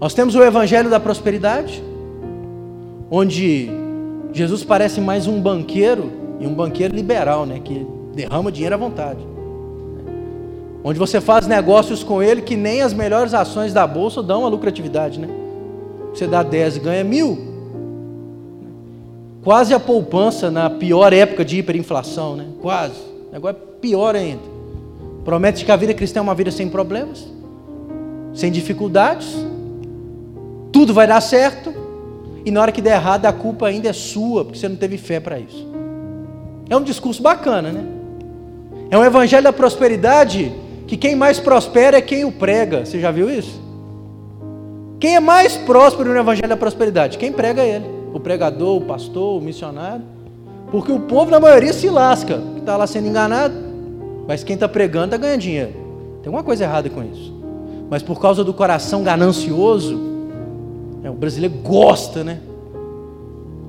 Nós 0.00 0.14
temos 0.14 0.34
o 0.34 0.42
Evangelho 0.42 0.90
da 0.90 1.00
prosperidade, 1.00 1.82
onde 3.10 3.70
Jesus 4.32 4.62
parece 4.62 5.00
mais 5.00 5.26
um 5.26 5.40
banqueiro, 5.40 6.12
e 6.38 6.46
um 6.46 6.54
banqueiro 6.54 6.94
liberal, 6.94 7.46
né, 7.46 7.60
que 7.64 7.86
derrama 8.14 8.52
dinheiro 8.52 8.74
à 8.74 8.78
vontade. 8.78 9.35
Onde 10.88 11.00
você 11.00 11.20
faz 11.20 11.48
negócios 11.48 12.04
com 12.04 12.22
ele 12.22 12.40
que 12.40 12.54
nem 12.54 12.80
as 12.80 12.94
melhores 12.94 13.34
ações 13.34 13.72
da 13.72 13.84
bolsa 13.84 14.22
dão 14.22 14.46
a 14.46 14.48
lucratividade, 14.48 15.18
né? 15.18 15.26
Você 16.14 16.28
dá 16.28 16.44
10 16.44 16.76
e 16.76 16.78
ganha 16.78 17.02
mil. 17.02 17.36
Quase 19.42 19.74
a 19.74 19.80
poupança 19.80 20.48
na 20.48 20.70
pior 20.70 21.12
época 21.12 21.44
de 21.44 21.58
hiperinflação, 21.58 22.36
né? 22.36 22.46
Quase. 22.62 23.02
Agora 23.32 23.56
é 23.56 23.80
pior 23.80 24.14
ainda. 24.14 24.44
Promete 25.24 25.64
que 25.64 25.72
a 25.72 25.76
vida 25.76 25.92
cristã 25.92 26.20
é 26.20 26.22
uma 26.22 26.36
vida 26.36 26.52
sem 26.52 26.68
problemas, 26.68 27.26
sem 28.32 28.52
dificuldades, 28.52 29.34
tudo 30.70 30.94
vai 30.94 31.08
dar 31.08 31.20
certo 31.20 31.74
e 32.44 32.50
na 32.52 32.60
hora 32.60 32.70
que 32.70 32.80
der 32.80 32.94
errado 32.94 33.26
a 33.26 33.32
culpa 33.32 33.66
ainda 33.66 33.88
é 33.88 33.92
sua, 33.92 34.44
porque 34.44 34.60
você 34.60 34.68
não 34.68 34.76
teve 34.76 34.98
fé 34.98 35.18
para 35.18 35.36
isso. 35.36 35.66
É 36.70 36.76
um 36.76 36.82
discurso 36.84 37.20
bacana, 37.20 37.72
né? 37.72 37.84
É 38.88 38.96
um 38.96 39.04
evangelho 39.04 39.42
da 39.42 39.52
prosperidade 39.52 40.64
que 40.86 40.96
quem 40.96 41.16
mais 41.16 41.40
prospera 41.40 41.98
é 41.98 42.00
quem 42.00 42.24
o 42.24 42.32
prega. 42.32 42.84
Você 42.84 43.00
já 43.00 43.10
viu 43.10 43.30
isso? 43.30 43.60
Quem 45.00 45.16
é 45.16 45.20
mais 45.20 45.56
próspero 45.56 46.10
no 46.10 46.18
evangelho 46.18 46.48
da 46.48 46.56
prosperidade? 46.56 47.18
Quem 47.18 47.32
prega 47.32 47.62
ele. 47.62 47.84
O 48.14 48.20
pregador, 48.20 48.76
o 48.76 48.80
pastor, 48.82 49.40
o 49.40 49.44
missionário. 49.44 50.04
Porque 50.70 50.90
o 50.90 51.00
povo, 51.00 51.30
na 51.30 51.38
maioria, 51.38 51.72
se 51.72 51.88
lasca, 51.88 52.40
está 52.58 52.76
lá 52.76 52.86
sendo 52.86 53.08
enganado. 53.08 53.54
Mas 54.26 54.42
quem 54.42 54.54
está 54.54 54.68
pregando 54.68 55.06
está 55.06 55.16
ganhando 55.16 55.40
dinheiro. 55.40 55.72
Tem 56.22 56.26
alguma 56.26 56.42
coisa 56.42 56.64
errada 56.64 56.88
com 56.88 57.02
isso. 57.02 57.34
Mas 57.90 58.02
por 58.02 58.20
causa 58.20 58.42
do 58.42 58.52
coração 58.52 59.02
ganancioso, 59.02 60.00
é, 61.04 61.10
o 61.10 61.14
brasileiro 61.14 61.54
gosta, 61.62 62.24
né? 62.24 62.40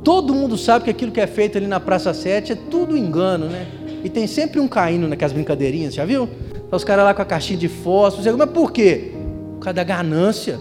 Todo 0.04 0.34
mundo 0.34 0.58
sabe 0.58 0.86
que 0.86 0.90
aquilo 0.90 1.12
que 1.12 1.20
é 1.20 1.28
feito 1.28 1.58
ali 1.58 1.68
na 1.68 1.80
Praça 1.80 2.14
7 2.14 2.54
é 2.54 2.56
tudo 2.56 2.98
engano, 2.98 3.48
né? 3.48 3.68
E 4.04 4.10
tem 4.10 4.26
sempre 4.26 4.60
um 4.60 4.68
caindo 4.68 5.08
naquelas 5.08 5.34
brincadeirinhas, 5.34 5.94
já 5.94 6.06
viu? 6.06 6.30
Tá 6.70 6.76
os 6.76 6.84
caras 6.84 7.06
lá 7.06 7.14
com 7.14 7.22
a 7.22 7.26
caixinha 7.26 7.58
de 7.58 7.68
fósforo. 7.68 8.38
Mas 8.38 8.50
por 8.50 8.72
quê? 8.72 9.14
Por 9.56 9.64
causa 9.66 9.76
da 9.76 9.84
ganância. 9.84 10.60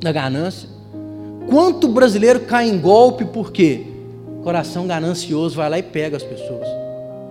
Da 0.00 0.12
ganância. 0.12 0.68
Quanto 1.48 1.88
brasileiro 1.88 2.40
cai 2.40 2.68
em 2.68 2.78
golpe 2.78 3.24
por 3.24 3.50
quê? 3.50 3.86
Coração 4.42 4.86
ganancioso 4.86 5.56
vai 5.56 5.68
lá 5.68 5.78
e 5.78 5.82
pega 5.82 6.16
as 6.16 6.22
pessoas. 6.22 6.66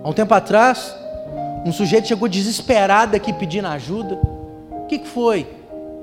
Há 0.04 0.08
um 0.08 0.12
tempo 0.12 0.32
atrás, 0.34 0.94
um 1.64 1.72
sujeito 1.72 2.06
chegou 2.06 2.28
desesperado 2.28 3.16
aqui 3.16 3.32
pedindo 3.32 3.66
ajuda. 3.68 4.18
O 4.70 4.86
que, 4.86 4.98
que 4.98 5.08
foi? 5.08 5.46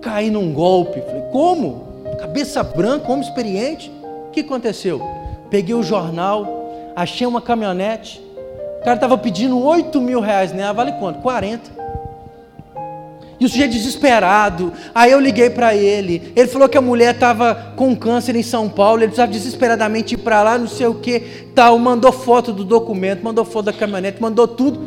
Caí 0.02 0.30
num 0.30 0.52
golpe. 0.52 1.02
Falei, 1.02 1.24
como? 1.32 1.88
Cabeça 2.20 2.64
branca, 2.64 3.12
homem 3.12 3.22
experiente. 3.22 3.92
O 4.28 4.32
que 4.32 4.42
aconteceu? 4.42 5.02
Peguei 5.50 5.76
o 5.76 5.84
jornal, 5.84 6.92
achei 6.96 7.26
uma 7.26 7.42
caminhonete. 7.42 8.27
Cara 8.88 8.96
estava 8.96 9.18
pedindo 9.18 9.62
8 9.62 10.00
mil 10.00 10.22
reais 10.22 10.54
nela, 10.54 10.72
vale 10.72 10.94
quanto? 10.94 11.20
40. 11.20 11.70
E 13.38 13.46
o 13.46 13.50
sujeito 13.50 13.74
desesperado. 13.74 14.72
Aí 14.96 15.12
eu 15.12 15.20
liguei 15.20 15.50
para 15.50 15.76
ele. 15.76 16.32
Ele 16.34 16.48
falou 16.48 16.70
que 16.70 16.78
a 16.78 16.82
mulher 16.82 17.14
estava 17.14 17.74
com 17.76 17.94
câncer 17.94 18.34
em 18.38 18.44
São 18.44 18.70
Paulo. 18.70 19.00
Ele 19.00 19.08
precisava 19.08 19.30
desesperadamente 19.30 20.14
ir 20.14 20.20
para 20.20 20.42
lá, 20.42 20.58
não 20.58 20.70
sei 20.70 20.88
o 20.88 20.96
que. 20.96 21.20
Tal. 21.54 21.78
Mandou 21.78 22.14
foto 22.14 22.54
do 22.54 22.64
documento, 22.64 23.26
mandou 23.26 23.44
foto 23.44 23.66
da 23.66 23.74
caminhonete, 23.74 24.22
mandou 24.22 24.48
tudo. 24.48 24.80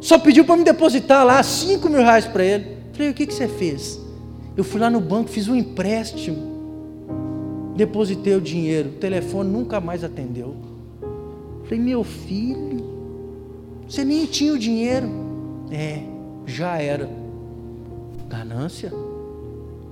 Só 0.00 0.18
pediu 0.18 0.46
para 0.46 0.56
me 0.56 0.64
depositar 0.64 1.22
lá 1.26 1.42
5 1.42 1.86
mil 1.90 2.00
reais 2.00 2.24
para 2.24 2.42
ele. 2.42 2.78
Falei, 2.94 3.10
o 3.10 3.14
que, 3.14 3.26
que 3.26 3.34
você 3.34 3.46
fez? 3.46 4.00
Eu 4.56 4.64
fui 4.64 4.80
lá 4.80 4.88
no 4.88 5.00
banco, 5.00 5.28
fiz 5.28 5.48
um 5.48 5.54
empréstimo. 5.54 7.74
Depositei 7.76 8.36
o 8.36 8.40
dinheiro. 8.40 8.88
O 8.88 8.92
telefone 8.92 9.50
nunca 9.50 9.82
mais 9.82 10.02
atendeu. 10.02 10.56
Falei, 11.64 11.78
meu 11.78 12.02
filho, 12.02 12.83
você 13.88 14.04
nem 14.04 14.26
tinha 14.26 14.52
o 14.52 14.58
dinheiro. 14.58 15.08
É, 15.70 16.00
já 16.46 16.80
era. 16.80 17.08
Ganância. 18.28 18.92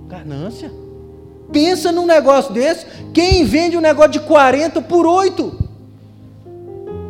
Ganância. 0.09 0.71
Pensa 1.53 1.93
num 1.93 2.07
negócio 2.07 2.53
desse. 2.53 2.87
Quem 3.13 3.45
vende 3.45 3.77
um 3.77 3.81
negócio 3.81 4.13
de 4.13 4.21
40 4.21 4.81
por 4.83 5.07
8? 5.07 5.63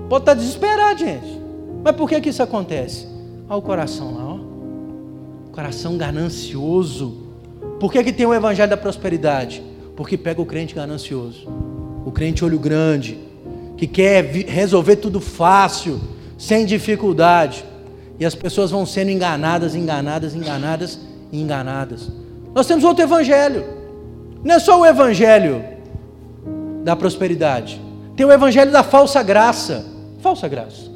Pode 0.08 0.22
estar 0.22 0.34
desesperado, 0.34 1.00
gente. 1.00 1.40
Mas 1.82 1.96
por 1.96 2.08
que, 2.08 2.20
que 2.20 2.28
isso 2.28 2.42
acontece? 2.42 3.06
Olha 3.48 3.58
o 3.58 3.62
coração 3.62 4.14
lá, 4.14 4.24
ó. 4.24 5.52
Coração 5.52 5.96
ganancioso. 5.96 7.22
Por 7.78 7.92
que, 7.92 8.02
que 8.04 8.12
tem 8.12 8.26
o 8.26 8.34
evangelho 8.34 8.70
da 8.70 8.76
prosperidade? 8.76 9.62
Porque 9.96 10.16
pega 10.16 10.40
o 10.40 10.46
crente 10.46 10.74
ganancioso. 10.74 11.48
O 12.04 12.10
crente 12.10 12.44
olho 12.44 12.58
grande. 12.58 13.18
Que 13.76 13.86
quer 13.86 14.24
resolver 14.46 14.96
tudo 14.96 15.20
fácil, 15.20 16.00
sem 16.42 16.66
dificuldade. 16.66 17.64
E 18.18 18.26
as 18.26 18.34
pessoas 18.34 18.72
vão 18.72 18.84
sendo 18.84 19.10
enganadas, 19.10 19.76
enganadas, 19.76 20.34
enganadas 20.34 20.98
enganadas. 21.32 22.10
Nós 22.52 22.66
temos 22.66 22.82
outro 22.82 23.04
evangelho. 23.04 23.64
Não 24.42 24.56
é 24.56 24.58
só 24.58 24.80
o 24.80 24.84
evangelho 24.84 25.64
da 26.82 26.96
prosperidade. 26.96 27.80
Tem 28.16 28.26
o 28.26 28.32
evangelho 28.32 28.72
da 28.72 28.82
falsa 28.82 29.22
graça. 29.22 29.86
Falsa 30.20 30.48
graça. 30.48 30.90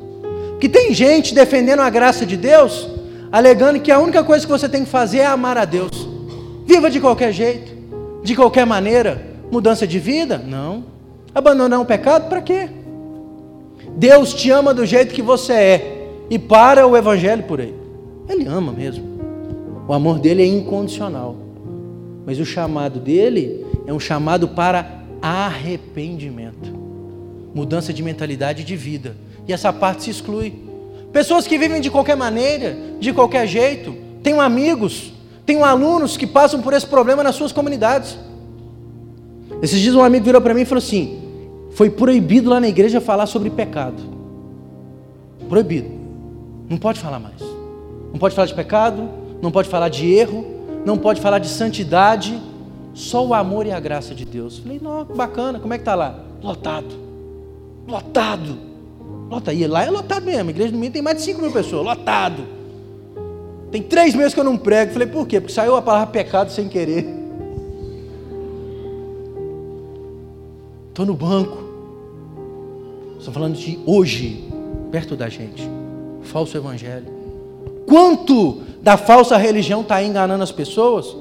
Que 0.61 0.69
tem 0.69 0.93
gente 0.93 1.33
defendendo 1.33 1.81
a 1.81 1.91
graça 1.91 2.27
de 2.27 2.37
Deus, 2.37 2.89
alegando 3.31 3.81
que 3.81 3.93
a 3.93 4.01
única 4.01 4.25
coisa 4.25 4.45
que 4.45 4.51
você 4.51 4.69
tem 4.69 4.85
que 4.85 4.91
fazer 4.91 5.19
é 5.19 5.27
amar 5.27 5.57
a 5.57 5.65
Deus. 5.65 6.09
Viva 6.67 6.91
de 6.91 7.01
qualquer 7.01 7.33
jeito, 7.33 7.73
de 8.23 8.35
qualquer 8.35 8.67
maneira. 8.67 9.25
Mudança 9.51 9.87
de 9.87 10.01
vida? 10.01 10.39
Não. 10.39 10.85
Abandonar 11.33 11.79
um 11.79 11.85
pecado? 11.85 12.29
Para 12.29 12.43
quê? 12.43 12.69
Deus 13.97 14.35
te 14.35 14.51
ama 14.51 14.75
do 14.75 14.85
jeito 14.85 15.15
que 15.15 15.23
você 15.23 15.53
é. 15.53 16.09
E 16.29 16.39
para 16.39 16.87
o 16.87 16.97
evangelho 16.97 17.45
por 17.45 17.61
aí. 17.61 17.75
Ele 18.29 18.47
ama 18.47 18.73
mesmo. 18.73 19.05
O 19.89 19.93
amor 19.95 20.19
dele 20.19 20.43
é 20.43 20.47
incondicional. 20.47 21.37
Mas 22.27 22.39
o 22.39 22.45
chamado 22.45 23.01
dele 23.01 23.65
é 23.87 23.93
um 23.93 24.01
chamado 24.01 24.49
para 24.49 25.03
arrependimento, 25.23 26.73
mudança 27.55 27.93
de 27.93 28.03
mentalidade 28.03 28.65
de 28.65 28.77
vida. 28.77 29.17
E 29.47 29.53
essa 29.53 29.73
parte 29.73 30.05
se 30.05 30.11
exclui. 30.11 30.53
Pessoas 31.13 31.47
que 31.47 31.57
vivem 31.57 31.81
de 31.81 31.91
qualquer 31.91 32.17
maneira, 32.17 32.77
de 33.01 33.13
qualquer 33.13 33.47
jeito, 33.47 33.95
tenho 34.23 34.41
amigos, 34.41 35.13
tenho 35.47 35.65
alunos 35.65 36.17
que 36.17 36.27
passam 36.27 36.61
por 36.61 36.73
esse 36.75 36.87
problema 36.87 37.23
nas 37.23 37.37
suas 37.37 37.53
comunidades. 37.53 38.19
Esses 39.63 39.81
dias 39.81 39.95
um 39.95 40.03
amigo 40.03 40.25
virou 40.25 40.41
para 40.41 40.53
mim 40.53 40.63
e 40.63 40.67
falou 40.67 40.83
assim: 40.83 41.26
foi 41.77 41.91
proibido 41.91 42.49
lá 42.49 42.59
na 42.59 42.69
igreja 42.69 43.03
falar 43.03 43.27
sobre 43.27 43.51
pecado. 43.51 44.03
Proibido. 45.47 45.91
Não 46.71 46.79
pode 46.79 46.99
falar 46.99 47.21
mais. 47.21 47.43
Não 48.11 48.19
pode 48.19 48.35
falar 48.35 48.47
de 48.47 48.55
pecado, 48.55 49.07
não 49.43 49.51
pode 49.51 49.69
falar 49.69 49.91
de 49.91 50.11
erro, 50.11 50.43
não 50.87 50.97
pode 50.97 51.21
falar 51.21 51.39
de 51.39 51.49
santidade, 51.49 52.41
só 52.95 53.27
o 53.27 53.35
amor 53.35 53.67
e 53.67 53.73
a 53.73 53.79
graça 53.79 54.15
de 54.15 54.25
Deus. 54.25 54.61
Falei, 54.61 54.81
não, 54.83 55.05
bacana, 55.05 55.61
como 55.61 55.75
é 55.75 55.77
que 55.77 55.83
está 55.83 55.95
lá? 55.95 56.19
Lotado, 56.43 56.95
lotado, 57.87 58.57
lotado. 59.29 59.55
E 59.55 59.67
lá 59.67 59.85
é 59.85 59.91
lotado 59.91 60.25
mesmo, 60.25 60.49
a 60.49 60.51
igreja 60.51 60.73
do 60.73 60.79
Minho 60.79 60.93
tem 60.93 61.03
mais 61.03 61.19
de 61.19 61.25
5 61.25 61.43
mil 61.43 61.53
pessoas, 61.53 61.85
lotado. 61.85 62.43
Tem 63.71 63.83
três 63.83 64.15
meses 64.15 64.33
que 64.33 64.41
eu 64.41 64.45
não 64.45 64.57
prego. 64.57 64.95
Falei, 64.95 65.09
por 65.09 65.27
quê? 65.27 65.43
Porque 65.43 65.53
saiu 65.53 65.77
a 65.77 65.83
palavra 65.83 66.07
pecado 66.07 66.51
sem 66.51 66.71
querer. 66.71 67.07
Estou 70.89 71.05
no 71.05 71.13
banco. 71.13 71.66
Estou 73.27 73.35
falando 73.35 73.57
de 73.57 73.77
hoje, 73.85 74.49
perto 74.93 75.17
da 75.17 75.29
gente. 75.29 75.69
Falso 76.23 76.57
evangelho. 76.57 77.07
Quanto 77.85 78.63
da 78.81 78.97
falsa 78.97 79.37
religião 79.37 79.81
está 79.81 80.01
enganando 80.01 80.45
as 80.45 80.53
pessoas? 80.53 81.17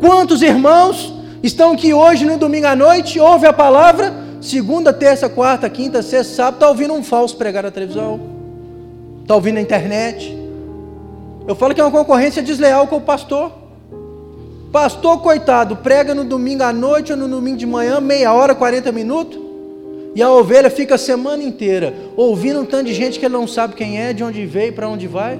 Quantos 0.00 0.42
irmãos 0.42 1.12
estão 1.42 1.72
aqui 1.72 1.92
hoje 1.92 2.24
no 2.24 2.38
domingo 2.38 2.68
à 2.68 2.76
noite, 2.76 3.18
ouve 3.18 3.48
a 3.48 3.52
palavra, 3.52 4.14
segunda, 4.40 4.92
terça, 4.92 5.28
quarta, 5.28 5.68
quinta, 5.68 6.04
sexta, 6.04 6.34
sábado, 6.34 6.54
está 6.54 6.68
ouvindo 6.68 6.94
um 6.94 7.02
falso 7.02 7.36
pregar 7.36 7.64
na 7.64 7.72
televisão, 7.72 8.20
está 9.22 9.34
ouvindo 9.34 9.56
na 9.56 9.62
internet. 9.62 10.32
Eu 11.48 11.56
falo 11.56 11.74
que 11.74 11.80
é 11.80 11.84
uma 11.84 11.90
concorrência 11.90 12.44
desleal 12.44 12.86
com 12.86 12.98
o 12.98 13.00
pastor. 13.00 13.50
Pastor, 14.70 15.20
coitado, 15.20 15.74
prega 15.78 16.14
no 16.14 16.22
domingo 16.22 16.62
à 16.62 16.72
noite 16.72 17.10
ou 17.10 17.18
no 17.18 17.26
domingo 17.26 17.56
de 17.56 17.66
manhã, 17.66 18.00
meia 18.00 18.32
hora, 18.32 18.54
40 18.54 18.92
minutos, 18.92 19.49
e 20.14 20.22
a 20.22 20.30
ovelha 20.30 20.68
fica 20.68 20.96
a 20.96 20.98
semana 20.98 21.42
inteira 21.42 21.94
ouvindo 22.16 22.60
um 22.60 22.64
tanto 22.64 22.86
de 22.86 22.94
gente 22.94 23.18
que 23.18 23.24
ele 23.24 23.34
não 23.34 23.46
sabe 23.46 23.74
quem 23.74 24.00
é, 24.00 24.12
de 24.12 24.24
onde 24.24 24.44
veio, 24.44 24.72
para 24.72 24.88
onde 24.88 25.06
vai. 25.06 25.38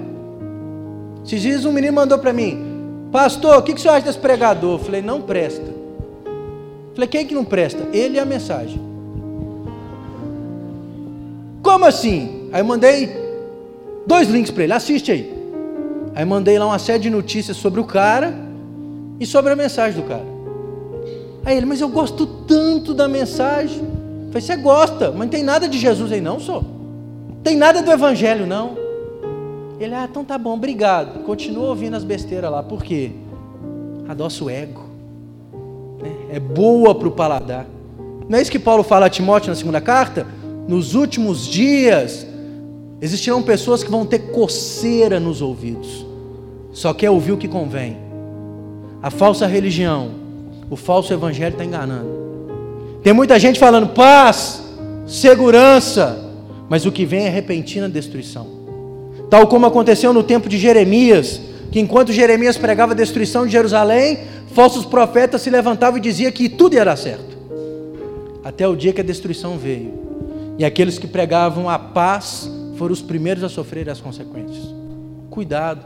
Esses 1.25 1.41
dias 1.41 1.65
um 1.65 1.71
menino 1.71 1.93
mandou 1.93 2.17
para 2.17 2.31
mim, 2.31 3.09
pastor, 3.11 3.57
o 3.57 3.61
que, 3.61 3.73
que 3.73 3.79
o 3.79 3.81
senhor 3.81 3.95
acha 3.95 4.05
desse 4.05 4.17
pregador? 4.17 4.79
Eu 4.79 4.83
falei, 4.83 5.01
não 5.01 5.21
presta. 5.21 5.65
Eu 5.65 6.95
falei, 6.95 7.07
quem 7.07 7.25
que 7.25 7.33
não 7.33 7.43
presta? 7.43 7.87
Ele 7.93 8.15
e 8.15 8.19
a 8.19 8.25
mensagem. 8.25 8.81
Como 11.61 11.85
assim? 11.85 12.49
Aí 12.51 12.61
eu 12.61 12.65
mandei 12.65 13.09
dois 14.07 14.27
links 14.29 14.51
para 14.51 14.63
ele, 14.63 14.73
assiste 14.73 15.11
aí. 15.11 15.41
Aí 16.15 16.25
mandei 16.25 16.57
lá 16.57 16.65
uma 16.65 16.79
série 16.79 16.99
de 16.99 17.09
notícias 17.09 17.57
sobre 17.57 17.79
o 17.79 17.83
cara 17.83 18.33
e 19.19 19.25
sobre 19.25 19.51
a 19.51 19.55
mensagem 19.55 20.01
do 20.01 20.07
cara. 20.07 20.25
Aí 21.45 21.57
ele, 21.57 21.65
mas 21.65 21.81
eu 21.81 21.89
gosto 21.89 22.25
tanto 22.25 22.93
da 22.93 23.07
mensagem. 23.07 24.00
Falei, 24.31 24.41
você 24.41 24.55
gosta, 24.55 25.11
mas 25.11 25.19
não 25.19 25.27
tem 25.27 25.43
nada 25.43 25.67
de 25.67 25.77
Jesus 25.77 26.11
aí 26.11 26.21
não, 26.21 26.39
só. 26.39 26.63
Tem 27.43 27.57
nada 27.57 27.81
do 27.81 27.91
evangelho 27.91 28.47
não. 28.47 28.77
Ele, 29.77 29.93
ah, 29.93 30.07
então 30.09 30.23
tá 30.23 30.37
bom, 30.37 30.53
obrigado. 30.53 31.23
Continua 31.23 31.69
ouvindo 31.69 31.95
as 31.95 32.03
besteiras 32.03 32.49
lá, 32.49 32.63
por 32.63 32.81
quê? 32.81 33.11
Adoça 34.07 34.43
o 34.43 34.49
ego. 34.49 34.85
Né? 36.01 36.11
É 36.31 36.39
boa 36.39 36.95
para 36.95 37.07
o 37.07 37.11
paladar. 37.11 37.65
Não 38.29 38.37
é 38.37 38.41
isso 38.41 38.51
que 38.51 38.59
Paulo 38.59 38.83
fala 38.83 39.07
a 39.07 39.09
Timóteo 39.09 39.49
na 39.49 39.55
segunda 39.55 39.81
carta? 39.81 40.25
Nos 40.65 40.95
últimos 40.95 41.45
dias 41.45 42.25
existirão 43.01 43.41
pessoas 43.41 43.83
que 43.83 43.91
vão 43.91 44.05
ter 44.05 44.31
coceira 44.31 45.19
nos 45.19 45.41
ouvidos, 45.41 46.05
só 46.71 46.93
quer 46.93 47.09
ouvir 47.09 47.31
o 47.31 47.37
que 47.37 47.47
convém. 47.47 47.97
A 49.01 49.09
falsa 49.09 49.47
religião, 49.47 50.11
o 50.69 50.75
falso 50.75 51.11
evangelho 51.11 51.53
está 51.53 51.65
enganando. 51.65 52.30
Tem 53.03 53.13
muita 53.13 53.39
gente 53.39 53.59
falando 53.59 53.89
paz, 53.89 54.61
segurança, 55.07 56.19
mas 56.69 56.85
o 56.85 56.91
que 56.91 57.05
vem 57.05 57.25
é 57.25 57.29
repentina 57.29 57.89
destruição 57.89 58.61
tal 59.31 59.47
como 59.47 59.65
aconteceu 59.65 60.11
no 60.11 60.23
tempo 60.23 60.49
de 60.49 60.57
Jeremias, 60.57 61.39
que 61.71 61.79
enquanto 61.79 62.11
Jeremias 62.11 62.57
pregava 62.57 62.91
a 62.91 62.95
destruição 62.95 63.45
de 63.45 63.53
Jerusalém, 63.53 64.19
falsos 64.53 64.85
profetas 64.85 65.41
se 65.41 65.49
levantavam 65.49 65.97
e 65.97 66.01
diziam 66.01 66.29
que 66.33 66.49
tudo 66.49 66.75
ia 66.75 66.83
dar 66.83 66.97
certo. 66.97 67.37
Até 68.43 68.67
o 68.67 68.75
dia 68.75 68.91
que 68.91 68.99
a 68.99 69.03
destruição 69.05 69.57
veio. 69.57 69.93
E 70.57 70.65
aqueles 70.65 70.99
que 70.99 71.07
pregavam 71.07 71.69
a 71.69 71.79
paz 71.79 72.51
foram 72.75 72.91
os 72.91 73.01
primeiros 73.01 73.41
a 73.41 73.47
sofrer 73.47 73.89
as 73.89 74.01
consequências. 74.01 74.65
Cuidado. 75.29 75.85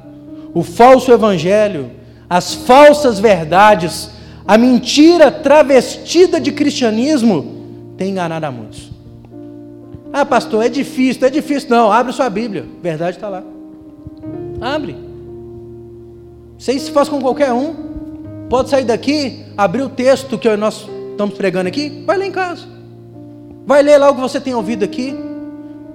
O 0.52 0.64
falso 0.64 1.12
evangelho, 1.12 1.92
as 2.28 2.56
falsas 2.56 3.20
verdades, 3.20 4.10
a 4.48 4.58
mentira 4.58 5.32
travestida 5.32 6.40
de 6.40 6.52
cristianismo 6.52 7.94
tem 7.98 8.12
enganado 8.12 8.46
a 8.46 8.52
muitos. 8.52 8.92
Ah, 10.14 10.26
pastor, 10.26 10.64
é 10.64 10.70
difícil, 10.70 11.28
é 11.28 11.30
difícil. 11.30 11.70
Não, 11.70 11.92
abre 11.92 12.14
sua 12.14 12.30
Bíblia. 12.30 12.66
Verdade 12.82 13.18
está 13.18 13.28
lá. 13.28 13.44
Abre. 14.62 14.96
Aí 16.68 16.80
se 16.80 16.92
faz 16.92 17.10
com 17.10 17.20
qualquer 17.20 17.52
um. 17.52 17.76
Pode 18.50 18.70
sair 18.70 18.86
daqui, 18.86 19.44
abrir 19.58 19.82
o 19.82 19.90
texto 19.90 20.38
que 20.38 20.56
nós 20.56 20.88
estamos 21.12 21.36
pregando 21.36 21.68
aqui, 21.68 22.04
vai 22.06 22.18
ler 22.18 22.28
em 22.28 22.32
casa. 22.32 22.66
Vai 23.66 23.82
ler 23.82 23.98
lá 23.98 24.10
o 24.10 24.16
que 24.16 24.22
você 24.22 24.40
tem 24.40 24.54
ouvido 24.54 24.86
aqui. 24.86 25.16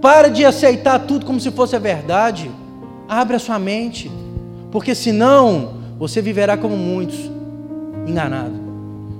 Para 0.01 0.29
de 0.29 0.45
aceitar 0.45 0.99
tudo 0.99 1.25
como 1.25 1.39
se 1.39 1.51
fosse 1.51 1.77
a 1.77 1.79
verdade. 1.79 2.51
Abre 3.09 3.37
a 3.37 3.39
sua 3.39 3.59
mente. 3.59 4.11
Porque 4.71 4.95
senão 4.95 5.75
você 5.99 6.21
viverá 6.21 6.57
como 6.57 6.77
muitos, 6.77 7.31
enganado. 8.07 8.55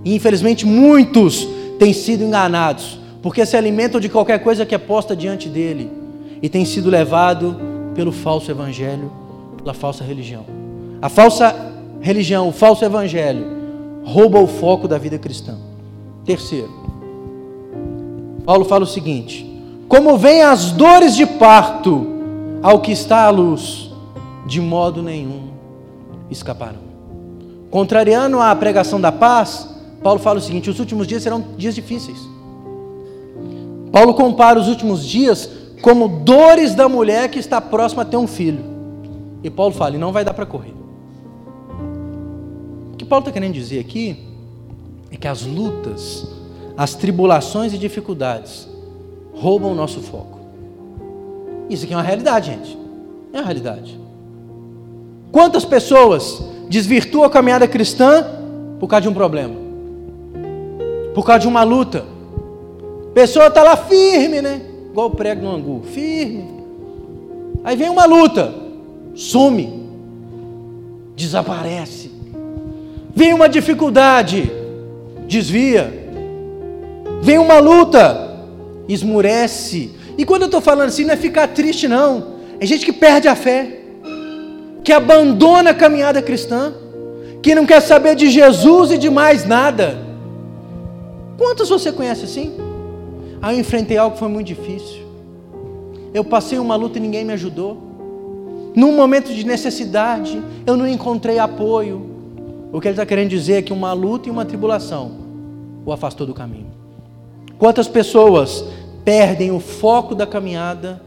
E 0.05 0.15
infelizmente 0.15 0.67
muitos 0.67 1.47
têm 1.79 1.93
sido 1.93 2.25
enganados, 2.25 2.99
porque 3.23 3.45
se 3.45 3.57
alimentam 3.57 4.01
de 4.01 4.09
qualquer 4.09 4.43
coisa 4.43 4.65
que 4.65 4.75
é 4.75 4.79
posta 4.79 5.15
diante 5.15 5.49
dele 5.49 5.91
e 6.43 6.49
têm 6.49 6.65
sido 6.65 6.89
levado 6.89 7.57
pelo 7.95 8.13
falso 8.13 8.51
evangelho, 8.51 9.11
pela 9.59 9.75
falsa 9.75 10.05
religião. 10.05 10.45
A 11.03 11.09
falsa 11.09 11.55
religião, 12.01 12.49
o 12.49 12.53
falso 12.53 12.85
evangelho, 12.85 13.47
rouba 14.05 14.39
o 14.39 14.47
foco 14.47 14.89
da 14.89 14.99
vida 14.99 15.19
cristã. 15.19 15.57
Terceiro, 16.25 16.71
Paulo 18.45 18.65
fala 18.65 18.85
o 18.85 18.87
seguinte: 18.87 19.47
como 19.89 20.17
vêm 20.17 20.43
as 20.43 20.73
dores 20.73 21.17
de 21.17 21.27
parto 21.27 22.07
ao 22.63 22.81
que 22.81 22.93
está 22.93 23.25
à 23.25 23.31
luz, 23.31 23.91
de 24.47 24.61
modo 24.61 25.03
nenhum 25.03 25.51
escaparão. 26.31 26.90
Contrariando 27.71 28.41
a 28.41 28.55
pregação 28.57 29.01
da 29.01 29.13
paz, 29.13 29.69
Paulo 30.03 30.19
fala 30.19 30.39
o 30.39 30.43
seguinte: 30.43 30.69
os 30.69 30.81
últimos 30.81 31.07
dias 31.07 31.23
serão 31.23 31.45
dias 31.57 31.75
difíceis. 31.75 32.19
Paulo 33.93 34.15
compara 34.15 34.59
os 34.59 34.69
últimos 34.69 35.07
dias 35.07 35.49
como 35.81 36.09
dores 36.09 36.75
da 36.75 36.89
mulher 36.89 37.31
que 37.31 37.39
está 37.39 37.61
próxima 37.61 38.03
a 38.03 38.05
ter 38.05 38.17
um 38.17 38.27
filho. 38.27 38.65
E 39.43 39.51
Paulo 39.51 39.73
fala: 39.73 39.95
e 39.95 39.99
não 39.99 40.13
vai 40.13 40.25
dar 40.25 40.35
para 40.35 40.47
correr. 40.47 40.75
O 42.93 42.97
que 42.97 43.05
Paulo 43.05 43.23
está 43.23 43.33
querendo 43.33 43.55
dizer 43.55 43.79
aqui 43.79 44.17
é 45.11 45.17
que 45.17 45.29
as 45.29 45.43
lutas, 45.43 46.27
as 46.77 46.95
tribulações 46.95 47.73
e 47.73 47.79
dificuldades 47.79 48.69
roubam 49.33 49.73
o 49.73 49.75
nosso 49.75 50.01
foco. 50.01 50.41
Isso 51.69 51.85
aqui 51.85 51.95
é 51.95 51.97
uma 51.97 52.03
realidade, 52.03 52.47
gente. 52.51 52.77
É 53.33 53.39
uma 53.39 53.45
realidade. 53.45 53.99
Quantas 55.31 55.65
pessoas 55.65 56.43
desvirtuam 56.71 57.25
a 57.25 57.31
caminhada 57.31 57.67
cristã 57.67 58.25
por 58.79 58.87
causa 58.87 59.03
de 59.03 59.09
um 59.09 59.13
problema? 59.13 59.57
Por 61.13 61.27
causa 61.27 61.41
de 61.41 61.49
uma 61.49 61.65
luta? 61.65 62.05
A 63.11 63.13
pessoa 63.13 63.49
está 63.49 63.65
lá 63.65 63.77
firme, 63.77 64.41
né? 64.41 64.63
Igual 64.89 65.09
o 65.09 65.11
prego 65.11 65.43
no 65.43 65.51
angu, 65.51 65.83
firme. 65.93 66.49
Aí 67.65 67.77
vem 67.77 67.91
uma 67.91 68.05
luta, 68.05 68.55
some, 69.17 69.83
desaparece. 71.17 72.13
Vem 73.15 73.35
uma 73.35 73.49
dificuldade, 73.49 74.51
desvia. 75.27 75.93
Vem 77.21 77.39
uma 77.39 77.59
luta, 77.59 78.47
esmurece. 78.89 79.91
E 80.17 80.25
quando 80.25 80.43
eu 80.43 80.47
estou 80.47 80.61
falando 80.61 80.87
assim, 80.89 81.05
não 81.05 81.15
é 81.15 81.17
ficar 81.17 81.49
triste, 81.49 81.89
não. 81.89 82.39
É 82.61 82.65
gente 82.65 82.87
que 82.87 82.93
perde 82.93 83.27
a 83.27 83.35
fé 83.35 83.80
que 84.83 84.93
abandona 84.93 85.71
a 85.71 85.75
caminhada 85.75 86.23
cristã, 86.23 86.73
que 87.43 87.55
não 87.55 87.67
quer 87.67 87.81
saber 87.81 88.15
de 88.15 88.31
Jesus 88.31 88.93
e 88.93 88.99
de 88.99 89.11
mais 89.11 89.47
nada. 89.47 89.99
Quantos 91.39 91.69
você 91.69 91.91
conhece 91.91 92.25
assim? 92.25 92.55
Ah, 93.41 93.55
eu 93.55 93.61
enfrentei 93.61 93.97
algo 93.97 94.15
que 94.15 94.19
foi 94.19 94.29
muito 94.29 94.47
difícil. 94.47 95.01
Eu 96.13 96.25
passei 96.25 96.59
uma 96.59 96.77
luta 96.77 96.99
e 96.99 97.01
ninguém 97.01 97.25
me 97.25 97.33
ajudou. 97.33 97.91
Num 98.75 98.95
momento 98.95 99.33
de 99.33 99.45
necessidade, 99.45 100.43
eu 100.67 100.77
não 100.77 100.87
encontrei 100.87 101.39
apoio. 101.39 102.07
O 102.73 102.81
que 102.81 102.89
ele 102.89 102.93
está 102.93 103.07
querendo 103.07 103.31
dizer 103.31 103.55
é 103.55 103.63
que 103.63 103.73
uma 103.73 103.93
luta 103.93 104.29
e 104.29 104.31
uma 104.31 104.45
tribulação 104.45 105.13
o 105.85 105.93
afastou 105.93 106.27
do 106.27 106.35
caminho. 106.35 106.71
Quantas 107.59 107.89
pessoas 107.89 108.65
perdem 109.05 109.51
o 109.51 109.61
foco 109.61 110.15
da 110.15 110.27
caminhada 110.27 111.03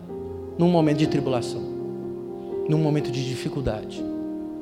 num 0.57 0.69
momento 0.69 0.97
de 0.97 1.07
tribulação? 1.07 1.72
Num 2.67 2.77
momento 2.77 3.11
de 3.11 3.27
dificuldade. 3.27 4.03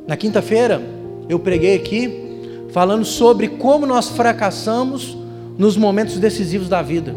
Na 0.08 0.18
quinta-feira, 0.18 0.82
eu 1.30 1.40
preguei 1.40 1.76
aqui 1.76 2.68
falando 2.72 3.06
sobre 3.06 3.48
como 3.48 3.86
nós 3.86 4.10
fracassamos 4.10 5.18
nos 5.58 5.78
momentos 5.78 6.18
decisivos 6.18 6.68
da 6.68 6.82
vida. 6.82 7.16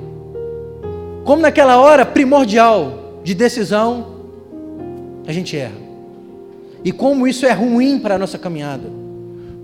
Como 1.24 1.40
naquela 1.40 1.80
hora 1.80 2.04
primordial 2.04 3.20
de 3.22 3.34
decisão, 3.34 4.06
a 5.26 5.32
gente 5.32 5.56
erra. 5.56 5.84
E 6.84 6.92
como 6.92 7.26
isso 7.26 7.46
é 7.46 7.52
ruim 7.52 7.98
para 7.98 8.16
a 8.16 8.18
nossa 8.18 8.38
caminhada. 8.38 8.90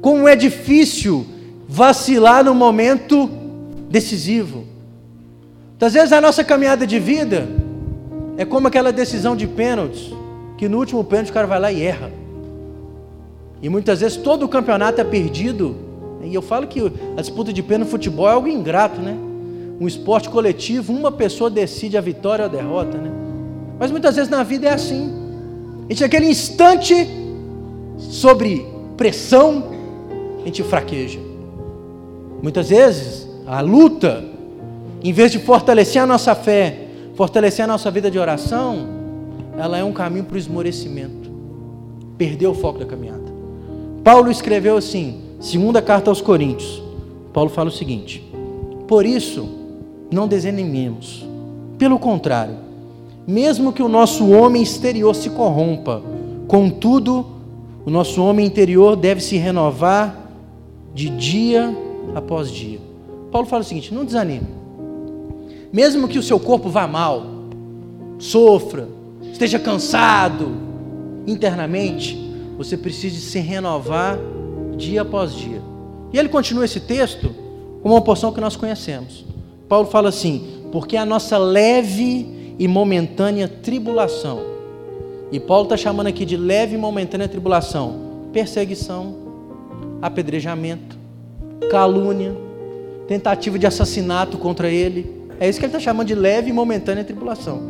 Como 0.01 0.27
é 0.27 0.35
difícil 0.35 1.27
vacilar 1.69 2.43
no 2.43 2.55
momento 2.55 3.31
decisivo. 3.91 4.65
Às 5.79 5.93
vezes 5.93 6.13
a 6.13 6.21
nossa 6.21 6.43
caminhada 6.43 6.87
de 6.87 6.99
vida 6.99 7.47
é 8.37 8.45
como 8.45 8.69
aquela 8.69 8.93
decisão 8.93 9.37
de 9.37 9.47
pênaltis 9.47 10.13
que 10.61 10.68
no 10.68 10.77
último 10.77 11.03
pênalti 11.03 11.31
o 11.31 11.33
cara 11.33 11.46
vai 11.46 11.59
lá 11.59 11.73
e 11.73 11.83
erra. 11.83 12.12
E 13.62 13.68
muitas 13.70 14.03
vezes 14.03 14.18
todo 14.18 14.42
o 14.42 14.49
campeonato 14.49 15.01
é 15.01 15.05
perdido. 15.05 15.75
E 16.23 16.35
eu 16.35 16.42
falo 16.42 16.66
que 16.66 16.81
a 17.16 17.20
disputa 17.23 17.51
de 17.51 17.62
pênalti 17.62 17.87
no 17.87 17.90
futebol 17.90 18.29
é 18.29 18.33
algo 18.33 18.46
ingrato, 18.46 19.01
né? 19.01 19.16
Um 19.81 19.88
esporte 19.88 20.29
coletivo, 20.29 20.92
uma 20.92 21.11
pessoa 21.11 21.49
decide 21.49 21.96
a 21.96 22.01
vitória 22.03 22.44
ou 22.44 22.51
a 22.51 22.53
derrota, 22.53 22.99
né? 22.99 23.11
Mas 23.79 23.90
muitas 23.90 24.16
vezes 24.16 24.31
na 24.31 24.42
vida 24.42 24.68
é 24.68 24.75
assim. 24.75 25.11
A 25.88 25.92
gente, 25.92 26.03
naquele 26.03 26.27
instante, 26.27 27.09
sobre 27.96 28.66
pressão, 28.99 29.64
a 30.42 30.44
gente 30.44 30.62
fraqueja. 30.62 31.20
Muitas 32.42 32.68
vezes, 32.68 33.27
a 33.46 33.62
luta, 33.62 34.23
em 35.03 35.11
vez 35.11 35.33
de 35.33 35.38
fortalecer 35.38 36.03
a 36.03 36.07
nossa 36.07 36.35
fé, 36.35 36.81
fortalecer 37.14 37.64
a 37.64 37.66
nossa 37.66 37.90
vida 37.90 38.11
de 38.11 38.18
oração, 38.18 39.00
ela 39.61 39.77
é 39.77 39.85
um 39.85 39.92
caminho 39.92 40.25
para 40.25 40.37
o 40.37 40.38
esmorecimento. 40.38 41.31
Perdeu 42.16 42.53
o 42.53 42.55
foco 42.55 42.79
da 42.79 42.87
caminhada. 42.87 43.31
Paulo 44.03 44.31
escreveu 44.31 44.77
assim, 44.77 45.20
segunda 45.38 45.83
carta 45.83 46.11
aos 46.11 46.23
Coríntios. 46.23 46.83
Paulo 47.33 47.51
fala 47.51 47.68
o 47.68 47.73
seguinte: 47.73 48.25
Por 48.88 49.05
isso, 49.05 49.49
não 50.11 50.27
desanimemos. 50.27 51.27
Pelo 51.79 51.99
contrário, 51.99 52.57
mesmo 53.27 53.73
que 53.73 53.83
o 53.83 53.88
nosso 53.88 54.31
homem 54.31 54.62
exterior 54.62 55.14
se 55.14 55.29
corrompa, 55.29 56.03
contudo, 56.49 57.27
o 57.85 57.90
nosso 57.90 58.23
homem 58.23 58.46
interior 58.46 58.96
deve 58.96 59.20
se 59.20 59.37
renovar 59.37 60.31
de 60.94 61.11
dia 61.11 61.77
após 62.14 62.51
dia. 62.51 62.81
Paulo 63.31 63.46
fala 63.46 63.62
o 63.62 63.66
seguinte: 63.66 63.92
não 63.92 64.07
desanime. 64.07 64.49
Mesmo 65.70 66.09
que 66.09 66.18
o 66.18 66.23
seu 66.23 66.40
corpo 66.40 66.68
vá 66.68 66.87
mal, 66.87 67.25
sofra, 68.18 68.88
esteja 69.40 69.59
cansado 69.59 70.53
internamente, 71.26 72.14
você 72.59 72.76
precisa 72.76 73.18
se 73.18 73.38
renovar 73.38 74.18
dia 74.76 75.00
após 75.00 75.35
dia. 75.35 75.62
E 76.12 76.18
ele 76.18 76.29
continua 76.29 76.66
esse 76.66 76.81
texto 76.81 77.35
com 77.83 77.88
uma 77.88 78.03
porção 78.03 78.33
que 78.33 78.40
nós 78.40 78.55
conhecemos. 78.55 79.24
Paulo 79.66 79.87
fala 79.87 80.11
assim: 80.11 80.66
porque 80.70 80.94
a 80.94 81.07
nossa 81.07 81.38
leve 81.38 82.55
e 82.59 82.68
momentânea 82.68 83.48
tribulação, 83.48 84.40
e 85.33 85.40
Paulo 85.40 85.64
está 85.64 85.76
chamando 85.76 86.09
aqui 86.09 86.26
de 86.26 86.37
leve 86.37 86.74
e 86.74 86.79
momentânea 86.79 87.26
tribulação, 87.26 88.29
perseguição, 88.35 89.16
apedrejamento, 90.03 90.98
calúnia, 91.70 92.37
tentativa 93.09 93.59
de 93.59 93.66
assassinato 93.66 94.37
contra 94.37 94.68
ele. 94.68 95.18
É 95.40 95.48
isso 95.48 95.59
que 95.59 95.64
ele 95.64 95.72
está 95.72 95.81
chamando 95.81 96.09
de 96.09 96.14
leve 96.14 96.50
e 96.50 96.53
momentânea 96.53 97.05
tribulação. 97.05 97.62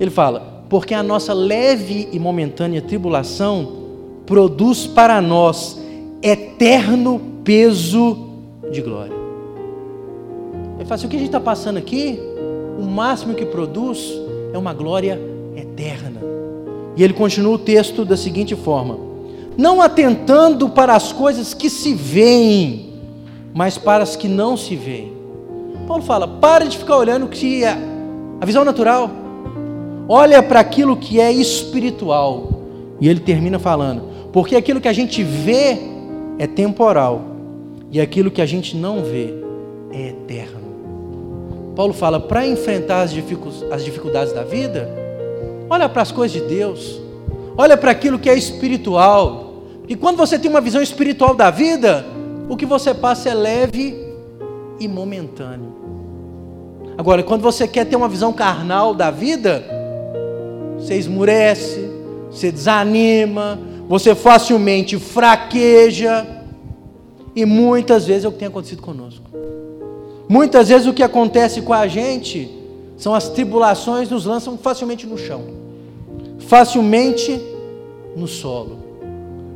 Ele 0.00 0.10
fala: 0.10 0.53
porque 0.68 0.94
a 0.94 1.02
nossa 1.02 1.32
leve 1.32 2.08
e 2.12 2.18
momentânea 2.18 2.80
tribulação 2.80 3.84
produz 4.26 4.86
para 4.86 5.20
nós 5.20 5.80
eterno 6.22 7.20
peso 7.44 8.16
de 8.72 8.80
glória. 8.80 9.14
Ele 10.76 10.84
fala 10.84 10.94
assim: 10.94 11.06
o 11.06 11.10
que 11.10 11.16
a 11.16 11.18
gente 11.18 11.28
está 11.28 11.40
passando 11.40 11.76
aqui, 11.76 12.18
o 12.78 12.82
máximo 12.82 13.34
que 13.34 13.44
produz 13.44 14.12
é 14.52 14.58
uma 14.58 14.72
glória 14.72 15.20
eterna. 15.56 16.20
E 16.96 17.02
ele 17.02 17.12
continua 17.12 17.54
o 17.54 17.58
texto 17.58 18.04
da 18.04 18.16
seguinte 18.16 18.56
forma: 18.56 18.98
não 19.56 19.82
atentando 19.82 20.68
para 20.68 20.94
as 20.94 21.12
coisas 21.12 21.52
que 21.52 21.68
se 21.68 21.92
veem, 21.92 22.94
mas 23.52 23.76
para 23.76 24.02
as 24.02 24.16
que 24.16 24.28
não 24.28 24.56
se 24.56 24.74
veem. 24.74 25.12
Paulo 25.86 26.02
fala: 26.02 26.26
pare 26.26 26.66
de 26.68 26.78
ficar 26.78 26.96
olhando 26.96 27.28
que 27.28 27.62
é 27.62 27.76
a 28.40 28.46
visão 28.46 28.64
natural 28.64 29.23
olha 30.08 30.42
para 30.42 30.60
aquilo 30.60 30.96
que 30.96 31.20
é 31.20 31.32
espiritual. 31.32 32.50
E 33.00 33.08
ele 33.08 33.20
termina 33.20 33.58
falando: 33.58 34.02
porque 34.32 34.56
aquilo 34.56 34.80
que 34.80 34.88
a 34.88 34.92
gente 34.92 35.22
vê 35.22 35.78
é 36.38 36.46
temporal, 36.46 37.22
e 37.90 38.00
aquilo 38.00 38.30
que 38.30 38.42
a 38.42 38.46
gente 38.46 38.76
não 38.76 39.02
vê 39.02 39.34
é 39.92 40.08
eterno. 40.08 40.64
Paulo 41.76 41.92
fala: 41.92 42.20
para 42.20 42.46
enfrentar 42.46 43.02
as 43.02 43.12
dificuldades 43.84 44.32
da 44.32 44.44
vida, 44.44 44.88
olha 45.68 45.88
para 45.88 46.02
as 46.02 46.12
coisas 46.12 46.40
de 46.40 46.48
Deus, 46.48 47.00
olha 47.56 47.76
para 47.76 47.90
aquilo 47.90 48.18
que 48.18 48.30
é 48.30 48.34
espiritual, 48.36 49.42
E 49.86 49.94
quando 49.94 50.16
você 50.16 50.38
tem 50.38 50.50
uma 50.50 50.60
visão 50.60 50.80
espiritual 50.80 51.34
da 51.34 51.50
vida, 51.50 52.06
o 52.48 52.56
que 52.56 52.64
você 52.64 52.94
passa 52.94 53.28
é 53.28 53.34
leve 53.34 53.94
e 54.80 54.88
momentâneo. 54.88 55.74
Agora, 56.96 57.22
quando 57.22 57.42
você 57.42 57.68
quer 57.68 57.84
ter 57.84 57.96
uma 57.96 58.08
visão 58.08 58.32
carnal 58.32 58.94
da 58.94 59.10
vida, 59.10 59.62
você 60.78 60.94
esmurece, 60.96 61.88
você 62.30 62.50
desanima, 62.50 63.58
você 63.88 64.14
facilmente 64.14 64.98
fraqueja, 64.98 66.26
e 67.36 67.44
muitas 67.44 68.06
vezes 68.06 68.24
é 68.24 68.28
o 68.28 68.32
que 68.32 68.38
tem 68.38 68.48
acontecido 68.48 68.80
conosco. 68.80 69.24
Muitas 70.28 70.68
vezes 70.68 70.86
o 70.86 70.92
que 70.92 71.02
acontece 71.02 71.60
com 71.62 71.72
a 71.72 71.86
gente 71.86 72.50
são 72.96 73.14
as 73.14 73.28
tribulações 73.28 74.08
nos 74.08 74.24
lançam 74.24 74.56
facilmente 74.56 75.06
no 75.06 75.18
chão, 75.18 75.42
facilmente 76.38 77.40
no 78.16 78.26
solo. 78.26 78.78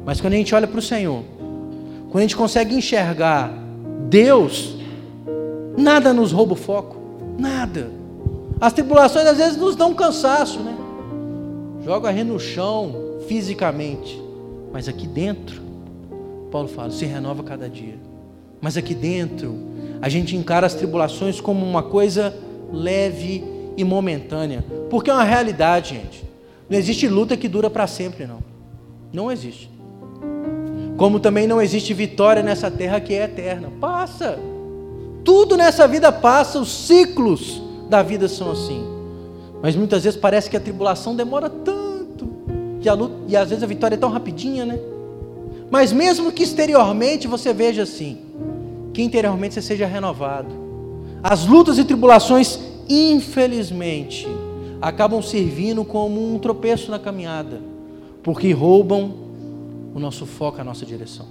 Mas 0.05 0.21
quando 0.21 0.33
a 0.35 0.37
gente 0.37 0.55
olha 0.55 0.67
para 0.67 0.79
o 0.79 0.83
Senhor, 0.83 1.23
quando 2.11 2.19
a 2.19 2.23
gente 2.23 2.37
consegue 2.37 2.75
enxergar 2.75 3.53
Deus, 4.09 4.77
nada 5.77 6.13
nos 6.13 6.33
rouba 6.33 6.55
o 6.55 6.57
foco, 6.57 6.97
nada. 7.39 7.91
As 8.61 8.73
tribulações 8.73 9.27
às 9.27 9.39
vezes 9.39 9.57
nos 9.57 9.77
dão 9.77 9.95
cansaço, 9.95 10.59
né? 10.61 10.75
Joga 11.89 12.11
a 12.11 12.13
gente 12.13 12.27
no 12.27 12.39
chão 12.39 13.17
fisicamente, 13.27 14.23
mas 14.71 14.89
aqui 14.89 15.07
dentro, 15.07 15.63
Paulo 16.51 16.69
fala, 16.69 16.91
se 16.91 17.07
renova 17.07 17.43
cada 17.43 17.67
dia. 17.67 17.95
Mas 18.61 18.77
aqui 18.77 18.95
dentro, 18.95 19.57
a 19.99 20.07
gente 20.07 20.37
encara 20.37 20.67
as 20.67 20.75
tribulações 20.75 21.41
como 21.41 21.65
uma 21.65 21.83
coisa 21.83 22.37
leve 22.71 23.43
e 23.75 23.85
momentânea, 23.85 24.63
porque 24.91 25.09
é 25.09 25.15
uma 25.15 25.25
realidade, 25.25 25.95
gente. 25.95 26.25
Não 26.69 26.77
existe 26.77 27.09
luta 27.09 27.39
que 27.39 27.49
dura 27.49 27.71
para 27.71 27.87
sempre, 27.87 28.27
não. 28.27 28.41
Não 29.11 29.33
existe. 29.33 29.71
Como 30.99 31.19
também 31.19 31.47
não 31.47 31.59
existe 31.59 31.95
vitória 31.95 32.43
nessa 32.43 32.71
terra 32.71 33.01
que 33.01 33.15
é 33.15 33.25
eterna. 33.25 33.73
Passa. 33.81 34.39
Tudo 35.25 35.57
nessa 35.57 35.89
vida 35.89 36.13
passa, 36.13 36.61
os 36.61 36.71
ciclos 36.71 37.63
da 37.89 38.03
vida 38.03 38.29
são 38.29 38.51
assim. 38.51 38.85
Mas 39.63 39.75
muitas 39.75 40.05
vezes 40.05 40.21
parece 40.21 40.51
que 40.51 40.57
a 40.57 40.61
tribulação 40.61 41.17
demora 41.17 41.49
tanto. 41.49 41.78
E, 42.81 42.91
luta, 42.91 43.15
e 43.27 43.37
às 43.37 43.49
vezes 43.51 43.65
a 43.65 43.67
vitória 43.67 43.95
é 43.95 43.99
tão 43.99 44.11
rapidinha, 44.11 44.65
né? 44.65 44.79
Mas 45.71 45.93
mesmo 45.93 46.33
que 46.33 46.43
exteriormente 46.43 47.27
você 47.27 47.53
veja 47.53 47.83
assim, 47.83 48.19
que 48.95 49.03
interiormente 49.03 49.55
você 49.55 49.63
seja 49.63 49.87
renovado. 49.87 50.49
As 51.23 51.47
lutas 51.47 51.79
e 51.79 51.85
tribulações, 51.85 52.59
infelizmente, 52.89 54.27
acabam 54.81 55.21
servindo 55.21 55.85
como 55.85 56.35
um 56.35 56.39
tropeço 56.39 56.91
na 56.91 56.99
caminhada, 56.99 57.61
porque 58.23 58.53
roubam 58.53 59.13
o 59.95 59.99
nosso 59.99 60.25
foco, 60.25 60.61
a 60.61 60.65
nossa 60.65 60.87
direção. 60.87 61.27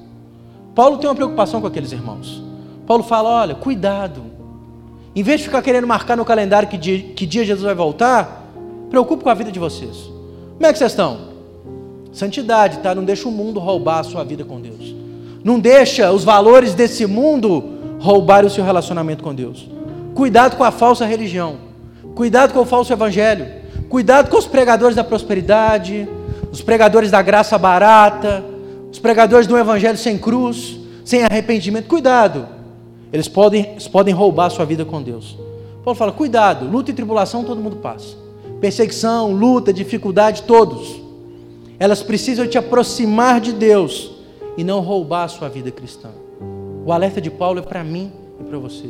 Paulo 0.75 0.97
tem 0.97 1.09
uma 1.09 1.15
preocupação 1.15 1.61
com 1.61 1.67
aqueles 1.67 1.91
irmãos. 1.91 2.43
Paulo 2.85 3.03
fala: 3.03 3.29
olha, 3.29 3.55
cuidado. 3.55 4.21
Em 5.15 5.23
vez 5.23 5.39
de 5.39 5.45
ficar 5.45 5.63
querendo 5.63 5.87
marcar 5.87 6.15
no 6.15 6.23
calendário 6.23 6.69
que 6.69 6.77
dia, 6.77 6.99
que 6.99 7.25
dia 7.25 7.43
Jesus 7.43 7.65
vai 7.65 7.73
voltar, 7.73 8.45
preocupe 8.89 9.23
com 9.23 9.29
a 9.29 9.33
vida 9.33 9.51
de 9.51 9.57
vocês. 9.57 9.97
Como 10.53 10.65
é 10.65 10.71
que 10.71 10.77
vocês 10.77 10.91
estão? 10.91 11.26
Santidade, 12.17 12.79
tá? 12.79 12.95
Não 12.95 13.03
deixa 13.03 13.29
o 13.29 13.31
mundo 13.31 13.59
roubar 13.59 13.99
a 13.99 14.03
sua 14.03 14.23
vida 14.23 14.43
com 14.43 14.59
Deus. 14.59 14.95
Não 15.43 15.59
deixa 15.59 16.11
os 16.11 16.23
valores 16.23 16.73
desse 16.73 17.05
mundo 17.05 17.63
roubar 17.99 18.43
o 18.43 18.49
seu 18.49 18.63
relacionamento 18.63 19.23
com 19.23 19.35
Deus. 19.35 19.69
Cuidado 20.15 20.55
com 20.55 20.63
a 20.63 20.71
falsa 20.71 21.05
religião. 21.05 21.57
Cuidado 22.15 22.53
com 22.53 22.61
o 22.61 22.65
falso 22.65 22.91
evangelho. 22.91 23.45
Cuidado 23.87 24.31
com 24.31 24.37
os 24.37 24.47
pregadores 24.47 24.95
da 24.95 25.03
prosperidade, 25.03 26.09
os 26.51 26.59
pregadores 26.59 27.11
da 27.11 27.21
graça 27.21 27.55
barata, 27.55 28.43
os 28.91 28.97
pregadores 28.97 29.45
do 29.45 29.55
evangelho 29.55 29.95
sem 29.95 30.17
cruz, 30.17 30.75
sem 31.05 31.21
arrependimento. 31.21 31.87
Cuidado, 31.87 32.47
eles 33.13 33.27
podem, 33.27 33.73
eles 33.73 33.87
podem 33.87 34.11
roubar 34.11 34.47
a 34.47 34.49
sua 34.49 34.65
vida 34.65 34.83
com 34.83 35.03
Deus. 35.03 35.37
Paulo 35.83 35.95
fala: 35.95 36.11
cuidado, 36.11 36.65
luta 36.65 36.89
e 36.89 36.95
tribulação 36.95 37.43
todo 37.43 37.61
mundo 37.61 37.75
passa. 37.75 38.15
Perseguição, 38.59 39.31
luta, 39.31 39.71
dificuldade, 39.71 40.41
todos. 40.41 41.06
Elas 41.79 42.01
precisam 42.01 42.47
te 42.47 42.57
aproximar 42.57 43.39
de 43.39 43.53
Deus 43.53 44.11
e 44.57 44.63
não 44.63 44.79
roubar 44.79 45.23
a 45.23 45.27
sua 45.27 45.47
vida 45.47 45.71
cristã. 45.71 46.09
O 46.85 46.91
alerta 46.91 47.21
de 47.21 47.29
Paulo 47.29 47.59
é 47.59 47.61
para 47.61 47.83
mim 47.83 48.11
e 48.39 48.43
para 48.43 48.57
você. 48.57 48.89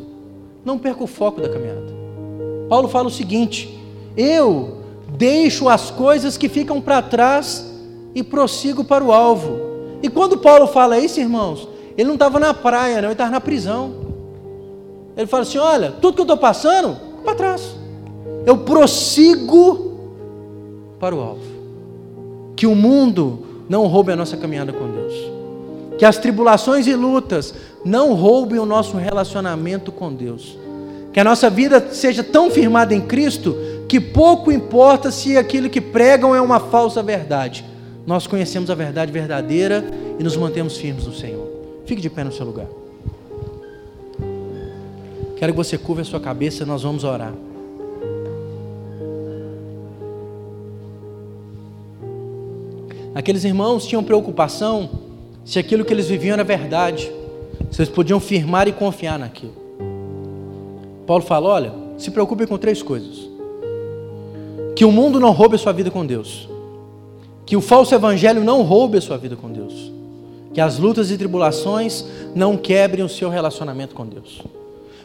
Não 0.63 0.77
perca 0.77 1.03
o 1.03 1.07
foco 1.07 1.41
da 1.41 1.49
caminhada. 1.49 1.93
Paulo 2.69 2.87
fala 2.87 3.07
o 3.07 3.11
seguinte: 3.11 3.77
eu 4.15 4.77
deixo 5.09 5.67
as 5.67 5.91
coisas 5.91 6.37
que 6.37 6.47
ficam 6.47 6.81
para 6.81 7.01
trás 7.01 7.65
e 8.13 8.23
prossigo 8.23 8.83
para 8.83 9.03
o 9.03 9.11
alvo. 9.11 9.57
E 10.01 10.09
quando 10.09 10.37
Paulo 10.37 10.67
fala 10.67 10.99
isso, 10.99 11.19
irmãos, 11.19 11.67
ele 11.97 12.07
não 12.07 12.13
estava 12.13 12.39
na 12.39 12.53
praia, 12.53 12.95
não, 12.95 13.09
ele 13.09 13.13
estava 13.13 13.31
na 13.31 13.41
prisão. 13.41 13.93
Ele 15.15 15.27
fala 15.27 15.43
assim: 15.43 15.57
olha, 15.57 15.91
tudo 15.91 16.15
que 16.15 16.21
eu 16.21 16.23
estou 16.23 16.37
passando, 16.37 16.97
para 17.23 17.35
trás. 17.35 17.75
Eu 18.45 18.59
prossigo 18.59 19.97
para 20.99 21.13
o 21.13 21.19
alvo. 21.19 21.56
Que 22.57 22.67
o 22.67 22.75
mundo 22.75 23.63
não 23.69 23.87
roube 23.87 24.11
a 24.11 24.15
nossa 24.17 24.35
caminhada 24.35 24.73
com 24.73 24.91
Deus. 24.91 25.13
Que 25.97 26.03
as 26.03 26.17
tribulações 26.17 26.87
e 26.87 26.93
lutas 26.93 27.53
não 27.85 28.13
roubem 28.13 28.59
o 28.59 28.65
nosso 28.65 28.97
relacionamento 28.97 29.93
com 29.93 30.13
Deus. 30.13 30.57
Que 31.13 31.21
a 31.21 31.23
nossa 31.23 31.49
vida 31.49 31.87
seja 31.91 32.21
tão 32.21 32.51
firmada 32.51 32.93
em 32.93 32.99
Cristo 32.99 33.55
que 33.87 33.99
pouco 33.99 34.51
importa 34.51 35.09
se 35.09 35.37
aquilo 35.37 35.69
que 35.69 35.79
pregam 35.79 36.35
é 36.35 36.41
uma 36.41 36.59
falsa 36.59 37.01
verdade. 37.01 37.63
Nós 38.05 38.27
conhecemos 38.27 38.69
a 38.69 38.75
verdade 38.75 39.11
verdadeira 39.11 39.83
e 40.19 40.23
nos 40.23 40.35
mantemos 40.35 40.77
firmes 40.77 41.05
no 41.05 41.13
Senhor. 41.13 41.47
Fique 41.85 42.01
de 42.01 42.09
pé 42.09 42.23
no 42.23 42.31
seu 42.31 42.45
lugar. 42.45 42.67
Quero 45.37 45.53
que 45.53 45.57
você 45.57 45.77
curva 45.77 46.01
a 46.01 46.05
sua 46.05 46.19
cabeça, 46.19 46.65
nós 46.65 46.83
vamos 46.83 47.03
orar. 47.03 47.33
Aqueles 53.17 53.43
irmãos 53.43 53.87
tinham 53.87 54.03
preocupação 54.03 54.91
se 55.43 55.57
aquilo 55.57 55.83
que 55.83 55.91
eles 55.91 56.07
viviam 56.07 56.35
era 56.35 56.43
verdade, 56.43 57.11
se 57.71 57.81
eles 57.81 57.91
podiam 57.91 58.19
firmar 58.19 58.67
e 58.67 58.71
confiar 58.71 59.17
naquilo. 59.17 59.55
Paulo 61.07 61.23
fala: 61.23 61.49
olha, 61.49 61.73
se 61.97 62.11
preocupe 62.11 62.45
com 62.45 62.59
três 62.59 62.83
coisas 62.83 63.27
que 64.75 64.85
o 64.85 64.91
mundo 64.91 65.19
não 65.19 65.31
roube 65.31 65.55
a 65.55 65.57
sua 65.57 65.71
vida 65.71 65.89
com 65.89 66.05
Deus. 66.05 66.47
Que 67.43 67.57
o 67.57 67.61
falso 67.61 67.95
evangelho 67.95 68.43
não 68.43 68.61
roube 68.61 68.99
a 68.99 69.01
sua 69.01 69.17
vida 69.17 69.35
com 69.35 69.51
Deus. 69.51 69.91
Que 70.53 70.61
as 70.61 70.77
lutas 70.77 71.09
e 71.09 71.17
tribulações 71.17 72.05
não 72.35 72.55
quebrem 72.55 73.03
o 73.03 73.09
seu 73.09 73.31
relacionamento 73.31 73.95
com 73.95 74.05
Deus. 74.05 74.43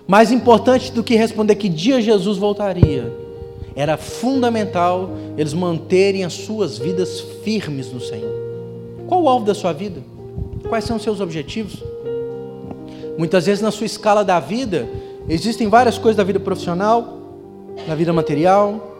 Mais 0.06 0.30
importante 0.30 0.92
do 0.92 1.02
que 1.02 1.16
responder 1.16 1.54
que 1.54 1.66
dia 1.66 1.98
Jesus 1.98 2.36
voltaria, 2.36 3.10
era 3.74 3.96
fundamental 3.96 5.10
eles 5.36 5.54
manterem 5.54 6.24
as 6.24 6.32
suas 6.32 6.78
vidas 6.78 7.20
firmes 7.42 7.92
no 7.92 8.00
Senhor. 8.00 8.32
Qual 9.06 9.22
o 9.22 9.28
alvo 9.28 9.44
da 9.44 9.54
sua 9.54 9.72
vida? 9.72 10.02
Quais 10.68 10.84
são 10.84 10.96
os 10.96 11.02
seus 11.02 11.20
objetivos? 11.20 11.82
Muitas 13.18 13.46
vezes 13.46 13.62
na 13.62 13.70
sua 13.70 13.86
escala 13.86 14.24
da 14.24 14.40
vida, 14.40 14.88
existem 15.28 15.68
várias 15.68 15.98
coisas 15.98 16.16
da 16.16 16.24
vida 16.24 16.40
profissional, 16.40 17.18
da 17.86 17.94
vida 17.94 18.12
material, 18.12 18.96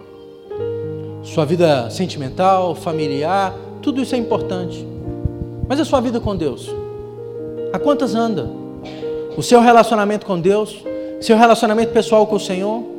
sua 1.22 1.44
vida 1.44 1.88
sentimental, 1.90 2.74
familiar, 2.74 3.54
tudo 3.80 4.02
isso 4.02 4.14
é 4.14 4.18
importante. 4.18 4.86
Mas 5.68 5.80
a 5.80 5.84
sua 5.84 6.00
vida 6.00 6.20
com 6.20 6.36
Deus? 6.36 6.68
A 7.72 7.78
quantas 7.78 8.14
anda? 8.14 8.50
O 9.36 9.42
seu 9.42 9.60
relacionamento 9.60 10.26
com 10.26 10.38
Deus? 10.38 10.84
Seu 11.20 11.36
relacionamento 11.36 11.92
pessoal 11.92 12.26
com 12.26 12.36
o 12.36 12.40
Senhor? 12.40 12.91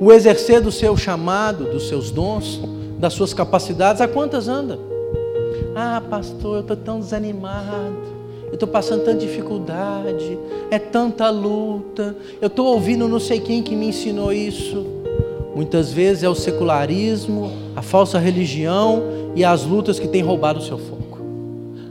O 0.00 0.12
exercer 0.12 0.60
do 0.60 0.72
seu 0.72 0.96
chamado, 0.96 1.64
dos 1.64 1.88
seus 1.88 2.10
dons, 2.10 2.60
das 2.98 3.12
suas 3.12 3.32
capacidades, 3.32 4.00
a 4.00 4.08
quantas 4.08 4.48
anda? 4.48 4.78
Ah, 5.74 6.02
pastor, 6.08 6.56
eu 6.56 6.60
estou 6.60 6.76
tão 6.76 6.98
desanimado. 7.00 8.14
Eu 8.46 8.54
estou 8.54 8.68
passando 8.68 9.04
tanta 9.04 9.18
dificuldade, 9.18 10.38
é 10.70 10.78
tanta 10.78 11.28
luta. 11.28 12.16
Eu 12.40 12.46
estou 12.46 12.66
ouvindo 12.66 13.08
não 13.08 13.18
sei 13.18 13.40
quem 13.40 13.62
que 13.62 13.74
me 13.74 13.88
ensinou 13.88 14.32
isso. 14.32 14.86
Muitas 15.54 15.92
vezes 15.92 16.22
é 16.22 16.28
o 16.28 16.34
secularismo, 16.34 17.50
a 17.74 17.82
falsa 17.82 18.18
religião 18.18 19.32
e 19.34 19.44
as 19.44 19.64
lutas 19.64 19.98
que 19.98 20.06
têm 20.06 20.22
roubado 20.22 20.60
o 20.60 20.62
seu 20.62 20.78
foco. 20.78 21.18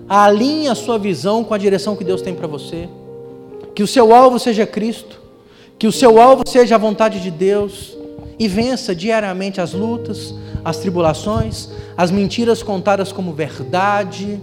Alinhe 0.08 0.68
a 0.68 0.76
sua 0.76 0.98
visão 0.98 1.44
com 1.44 1.54
a 1.54 1.58
direção 1.58 1.96
que 1.96 2.04
Deus 2.04 2.22
tem 2.22 2.34
para 2.34 2.48
você. 2.48 2.88
Que 3.76 3.84
o 3.84 3.88
seu 3.88 4.14
alvo 4.14 4.40
seja 4.40 4.66
Cristo. 4.66 5.20
Que 5.78 5.88
o 5.88 5.92
seu 5.92 6.22
alvo 6.22 6.44
seja 6.48 6.76
a 6.76 6.78
vontade 6.78 7.20
de 7.20 7.32
Deus. 7.32 7.98
E 8.40 8.48
vença 8.48 8.96
diariamente 8.96 9.62
as 9.62 9.74
lutas, 9.74 10.34
as 10.64 10.78
tribulações, 10.78 11.70
as 11.96 12.12
mentiras 12.12 12.64
contadas 12.64 13.12
como 13.12 13.34
verdade. 13.34 14.40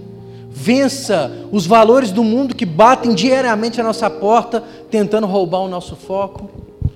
Vença 0.51 1.31
os 1.51 1.67
valores 1.67 2.11
do 2.11 2.25
mundo 2.25 2.55
que 2.55 2.67
batem 2.67 3.15
diariamente 3.15 3.81
à 3.81 3.85
nossa 3.85 4.09
porta, 4.11 4.63
tentando 4.91 5.27
roubar 5.27 5.61
o 5.61 5.69
nosso 5.69 5.97
foco. 5.97 6.51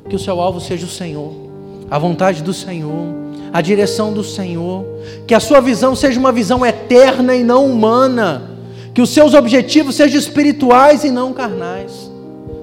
Que 0.09 0.17
o 0.17 0.19
seu 0.19 0.41
alvo 0.41 0.61
seja 0.61 0.87
o 0.87 0.89
Senhor 0.89 1.45
a 1.91 1.99
vontade 1.99 2.43
do 2.43 2.53
Senhor, 2.53 3.15
a 3.53 3.61
direção 3.61 4.13
do 4.13 4.25
Senhor, 4.25 4.85
que 5.27 5.35
a 5.35 5.41
sua 5.41 5.61
visão 5.61 5.95
seja 5.95 6.19
uma 6.19 6.33
visão 6.33 6.65
eterna 6.65 7.35
e 7.35 7.45
não 7.45 7.67
humana, 7.67 8.51
Que 8.93 9.03
os 9.03 9.11
seus 9.11 9.35
objetivos 9.35 9.97
sejam 9.97 10.21
espirituais 10.21 11.03
e 11.03 11.11
não 11.11 11.33
carnais. 11.33 12.09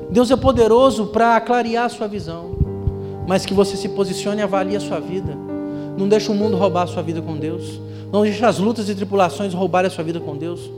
Deus 0.09 0.32
é 0.32 0.36
poderoso 0.38 1.07
para 1.07 1.38
clarear 1.41 1.86
a 1.86 1.89
sua 1.89 2.07
visão. 2.07 2.51
Mas 3.28 3.45
que 3.45 3.53
você 3.53 3.76
se 3.78 3.89
posicione 3.89 4.41
e 4.41 4.43
avalie 4.43 4.76
a 4.76 4.80
sua 4.80 4.99
vida. 4.99 5.38
Não 5.97 6.07
deixe 6.07 6.32
o 6.32 6.36
mundo 6.36 6.57
roubar 6.57 6.84
a 6.84 6.88
sua 6.88 7.03
vida 7.03 7.22
com 7.22 7.38
Deus. 7.38 7.80
Não 8.11 8.24
deixe 8.24 8.43
as 8.43 8.57
lutas 8.57 8.89
e 8.89 8.95
tribulações 8.95 9.53
roubarem 9.53 9.88
a 9.88 9.91
sua 9.91 10.03
vida 10.03 10.19
com 10.19 10.36
Deus. 10.36 10.69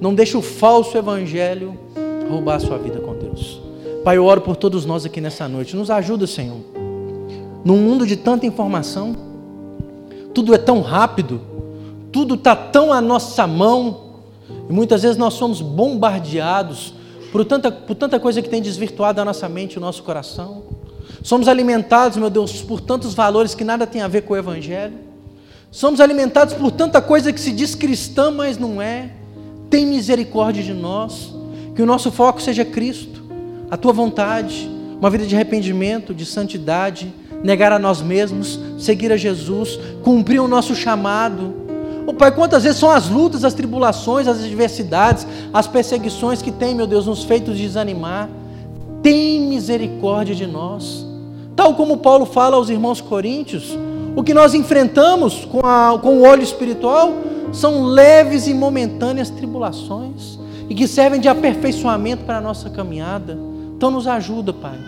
Não 0.00 0.14
deixe 0.14 0.36
o 0.36 0.42
falso 0.42 0.96
evangelho 0.96 1.78
roubar 2.30 2.56
a 2.56 2.60
sua 2.60 2.78
vida 2.78 2.98
com 3.00 3.14
Deus. 3.14 3.60
Pai, 4.02 4.16
eu 4.16 4.24
oro 4.24 4.40
por 4.40 4.56
todos 4.56 4.86
nós 4.86 5.04
aqui 5.04 5.20
nessa 5.20 5.46
noite. 5.46 5.76
Nos 5.76 5.90
ajuda, 5.90 6.26
Senhor. 6.26 6.56
Num 7.64 7.76
mundo 7.76 8.06
de 8.06 8.16
tanta 8.16 8.46
informação, 8.46 9.14
tudo 10.32 10.54
é 10.54 10.58
tão 10.58 10.80
rápido, 10.80 11.40
tudo 12.10 12.34
está 12.34 12.56
tão 12.56 12.92
à 12.92 13.00
nossa 13.00 13.46
mão, 13.46 14.10
e 14.68 14.72
muitas 14.72 15.02
vezes 15.02 15.18
nós 15.18 15.34
somos 15.34 15.60
bombardeados 15.60 16.94
por 17.30 17.44
tanta, 17.44 17.70
por 17.70 17.94
tanta 17.94 18.18
coisa 18.18 18.40
que 18.40 18.48
tem 18.48 18.62
desvirtuado 18.62 19.20
a 19.20 19.24
nossa 19.24 19.48
mente 19.48 19.74
e 19.74 19.78
o 19.78 19.80
nosso 19.80 20.02
coração. 20.02 20.62
Somos 21.22 21.48
alimentados, 21.48 22.16
meu 22.16 22.30
Deus, 22.30 22.62
por 22.62 22.80
tantos 22.80 23.14
valores 23.14 23.54
que 23.54 23.64
nada 23.64 23.86
tem 23.86 24.02
a 24.02 24.08
ver 24.08 24.22
com 24.22 24.34
o 24.34 24.36
Evangelho. 24.36 24.94
Somos 25.70 26.00
alimentados 26.00 26.54
por 26.54 26.70
tanta 26.70 27.00
coisa 27.00 27.32
que 27.32 27.40
se 27.40 27.52
diz 27.52 27.74
cristã, 27.74 28.30
mas 28.30 28.58
não 28.58 28.82
é. 28.82 29.10
Tem 29.68 29.86
misericórdia 29.86 30.62
de 30.62 30.72
nós. 30.72 31.34
Que 31.74 31.82
o 31.82 31.86
nosso 31.86 32.10
foco 32.10 32.42
seja 32.42 32.64
Cristo, 32.64 33.22
a 33.70 33.76
tua 33.76 33.92
vontade, 33.92 34.68
uma 34.98 35.08
vida 35.08 35.24
de 35.24 35.34
arrependimento, 35.34 36.12
de 36.12 36.26
santidade, 36.26 37.14
negar 37.42 37.72
a 37.72 37.78
nós 37.78 38.02
mesmos, 38.02 38.58
seguir 38.78 39.12
a 39.12 39.16
Jesus, 39.16 39.78
cumprir 40.02 40.40
o 40.40 40.48
nosso 40.48 40.74
chamado. 40.74 41.54
Oh, 42.06 42.12
Pai, 42.12 42.32
quantas 42.32 42.64
vezes 42.64 42.78
são 42.78 42.90
as 42.90 43.08
lutas, 43.08 43.44
as 43.44 43.54
tribulações, 43.54 44.26
as 44.26 44.38
adversidades, 44.40 45.26
as 45.52 45.66
perseguições 45.66 46.42
que 46.42 46.50
tem, 46.50 46.74
meu 46.74 46.86
Deus, 46.86 47.06
nos 47.06 47.22
feitos 47.22 47.56
desanimar. 47.56 48.28
Tem 49.02 49.40
misericórdia 49.40 50.34
de 50.34 50.46
nós. 50.46 51.06
Tal 51.56 51.74
como 51.74 51.98
Paulo 51.98 52.26
fala 52.26 52.56
aos 52.56 52.68
irmãos 52.68 53.00
coríntios, 53.00 53.76
o 54.14 54.22
que 54.22 54.34
nós 54.34 54.54
enfrentamos 54.54 55.46
com, 55.46 55.64
a, 55.64 55.98
com 55.98 56.18
o 56.18 56.22
olho 56.22 56.42
espiritual 56.42 57.12
são 57.52 57.84
leves 57.84 58.46
e 58.46 58.54
momentâneas 58.54 59.30
tribulações 59.30 60.38
e 60.68 60.74
que 60.74 60.86
servem 60.86 61.18
de 61.20 61.28
aperfeiçoamento 61.28 62.24
para 62.24 62.38
a 62.38 62.40
nossa 62.40 62.68
caminhada. 62.68 63.38
Então 63.76 63.90
nos 63.90 64.06
ajuda, 64.06 64.52
Pai, 64.52 64.78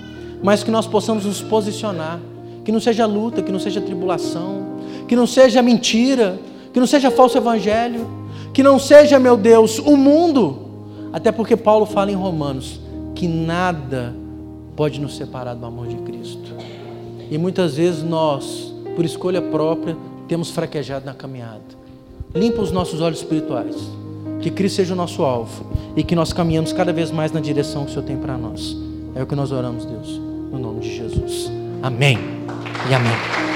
mas 0.43 0.63
que 0.63 0.71
nós 0.71 0.87
possamos 0.87 1.25
nos 1.25 1.41
posicionar, 1.41 2.21
que 2.65 2.71
não 2.71 2.81
seja 2.81 3.07
luta, 3.07 3.43
que 3.43 3.51
não 3.51 3.59
seja 3.59 3.81
tribulação, 3.81 4.63
que 5.09 5.17
não 5.17 5.27
seja 5.27 5.63
mentira, 5.63 6.39
que 6.73 6.79
não 6.79 6.87
seja 6.87 7.11
falso 7.11 7.39
evangelho, 7.39 8.07
que 8.53 8.63
não 8.63 8.79
seja, 8.79 9.19
meu 9.19 9.37
Deus, 9.37 9.79
o 9.79 9.97
mundo, 9.97 10.59
até 11.13 11.33
porque 11.33 11.57
Paulo 11.57 11.87
fala 11.87 12.13
em 12.13 12.15
Romanos 12.15 12.82
que 13.23 13.29
nada 13.29 14.13
pode 14.75 15.01
nos 15.01 15.17
separar 15.17 15.55
do 15.55 15.65
amor 15.65 15.87
de 15.87 15.95
Cristo. 15.99 16.57
E 17.31 17.39
muitas 17.39 17.77
vezes 17.77 18.03
nós, 18.03 18.75
por 18.97 19.05
escolha 19.05 19.41
própria, 19.41 19.97
temos 20.27 20.51
fraquejado 20.51 21.07
na 21.07 21.15
caminhada. 21.15 21.63
Limpa 22.35 22.61
os 22.61 22.73
nossos 22.73 23.01
olhos 23.01 23.19
espirituais 23.19 23.77
que 24.41 24.51
Cristo 24.51 24.75
seja 24.75 24.93
o 24.95 24.97
nosso 24.97 25.23
alvo 25.23 25.65
e 25.95 26.03
que 26.03 26.17
nós 26.17 26.33
caminhamos 26.33 26.73
cada 26.73 26.93
vez 26.93 27.13
mais 27.13 27.31
na 27.31 27.39
direção 27.39 27.85
que 27.85 27.93
o 27.93 27.95
Senhor 27.95 28.05
tem 28.05 28.17
para 28.17 28.37
nós. 28.37 28.77
É 29.15 29.23
o 29.23 29.27
que 29.27 29.37
nós 29.37 29.53
oramos, 29.53 29.85
Deus, 29.85 30.21
no 30.51 30.59
nome 30.59 30.81
de 30.81 30.93
Jesus. 30.97 31.49
Amém 31.81 32.19
e 32.91 32.93
amém. 32.93 33.52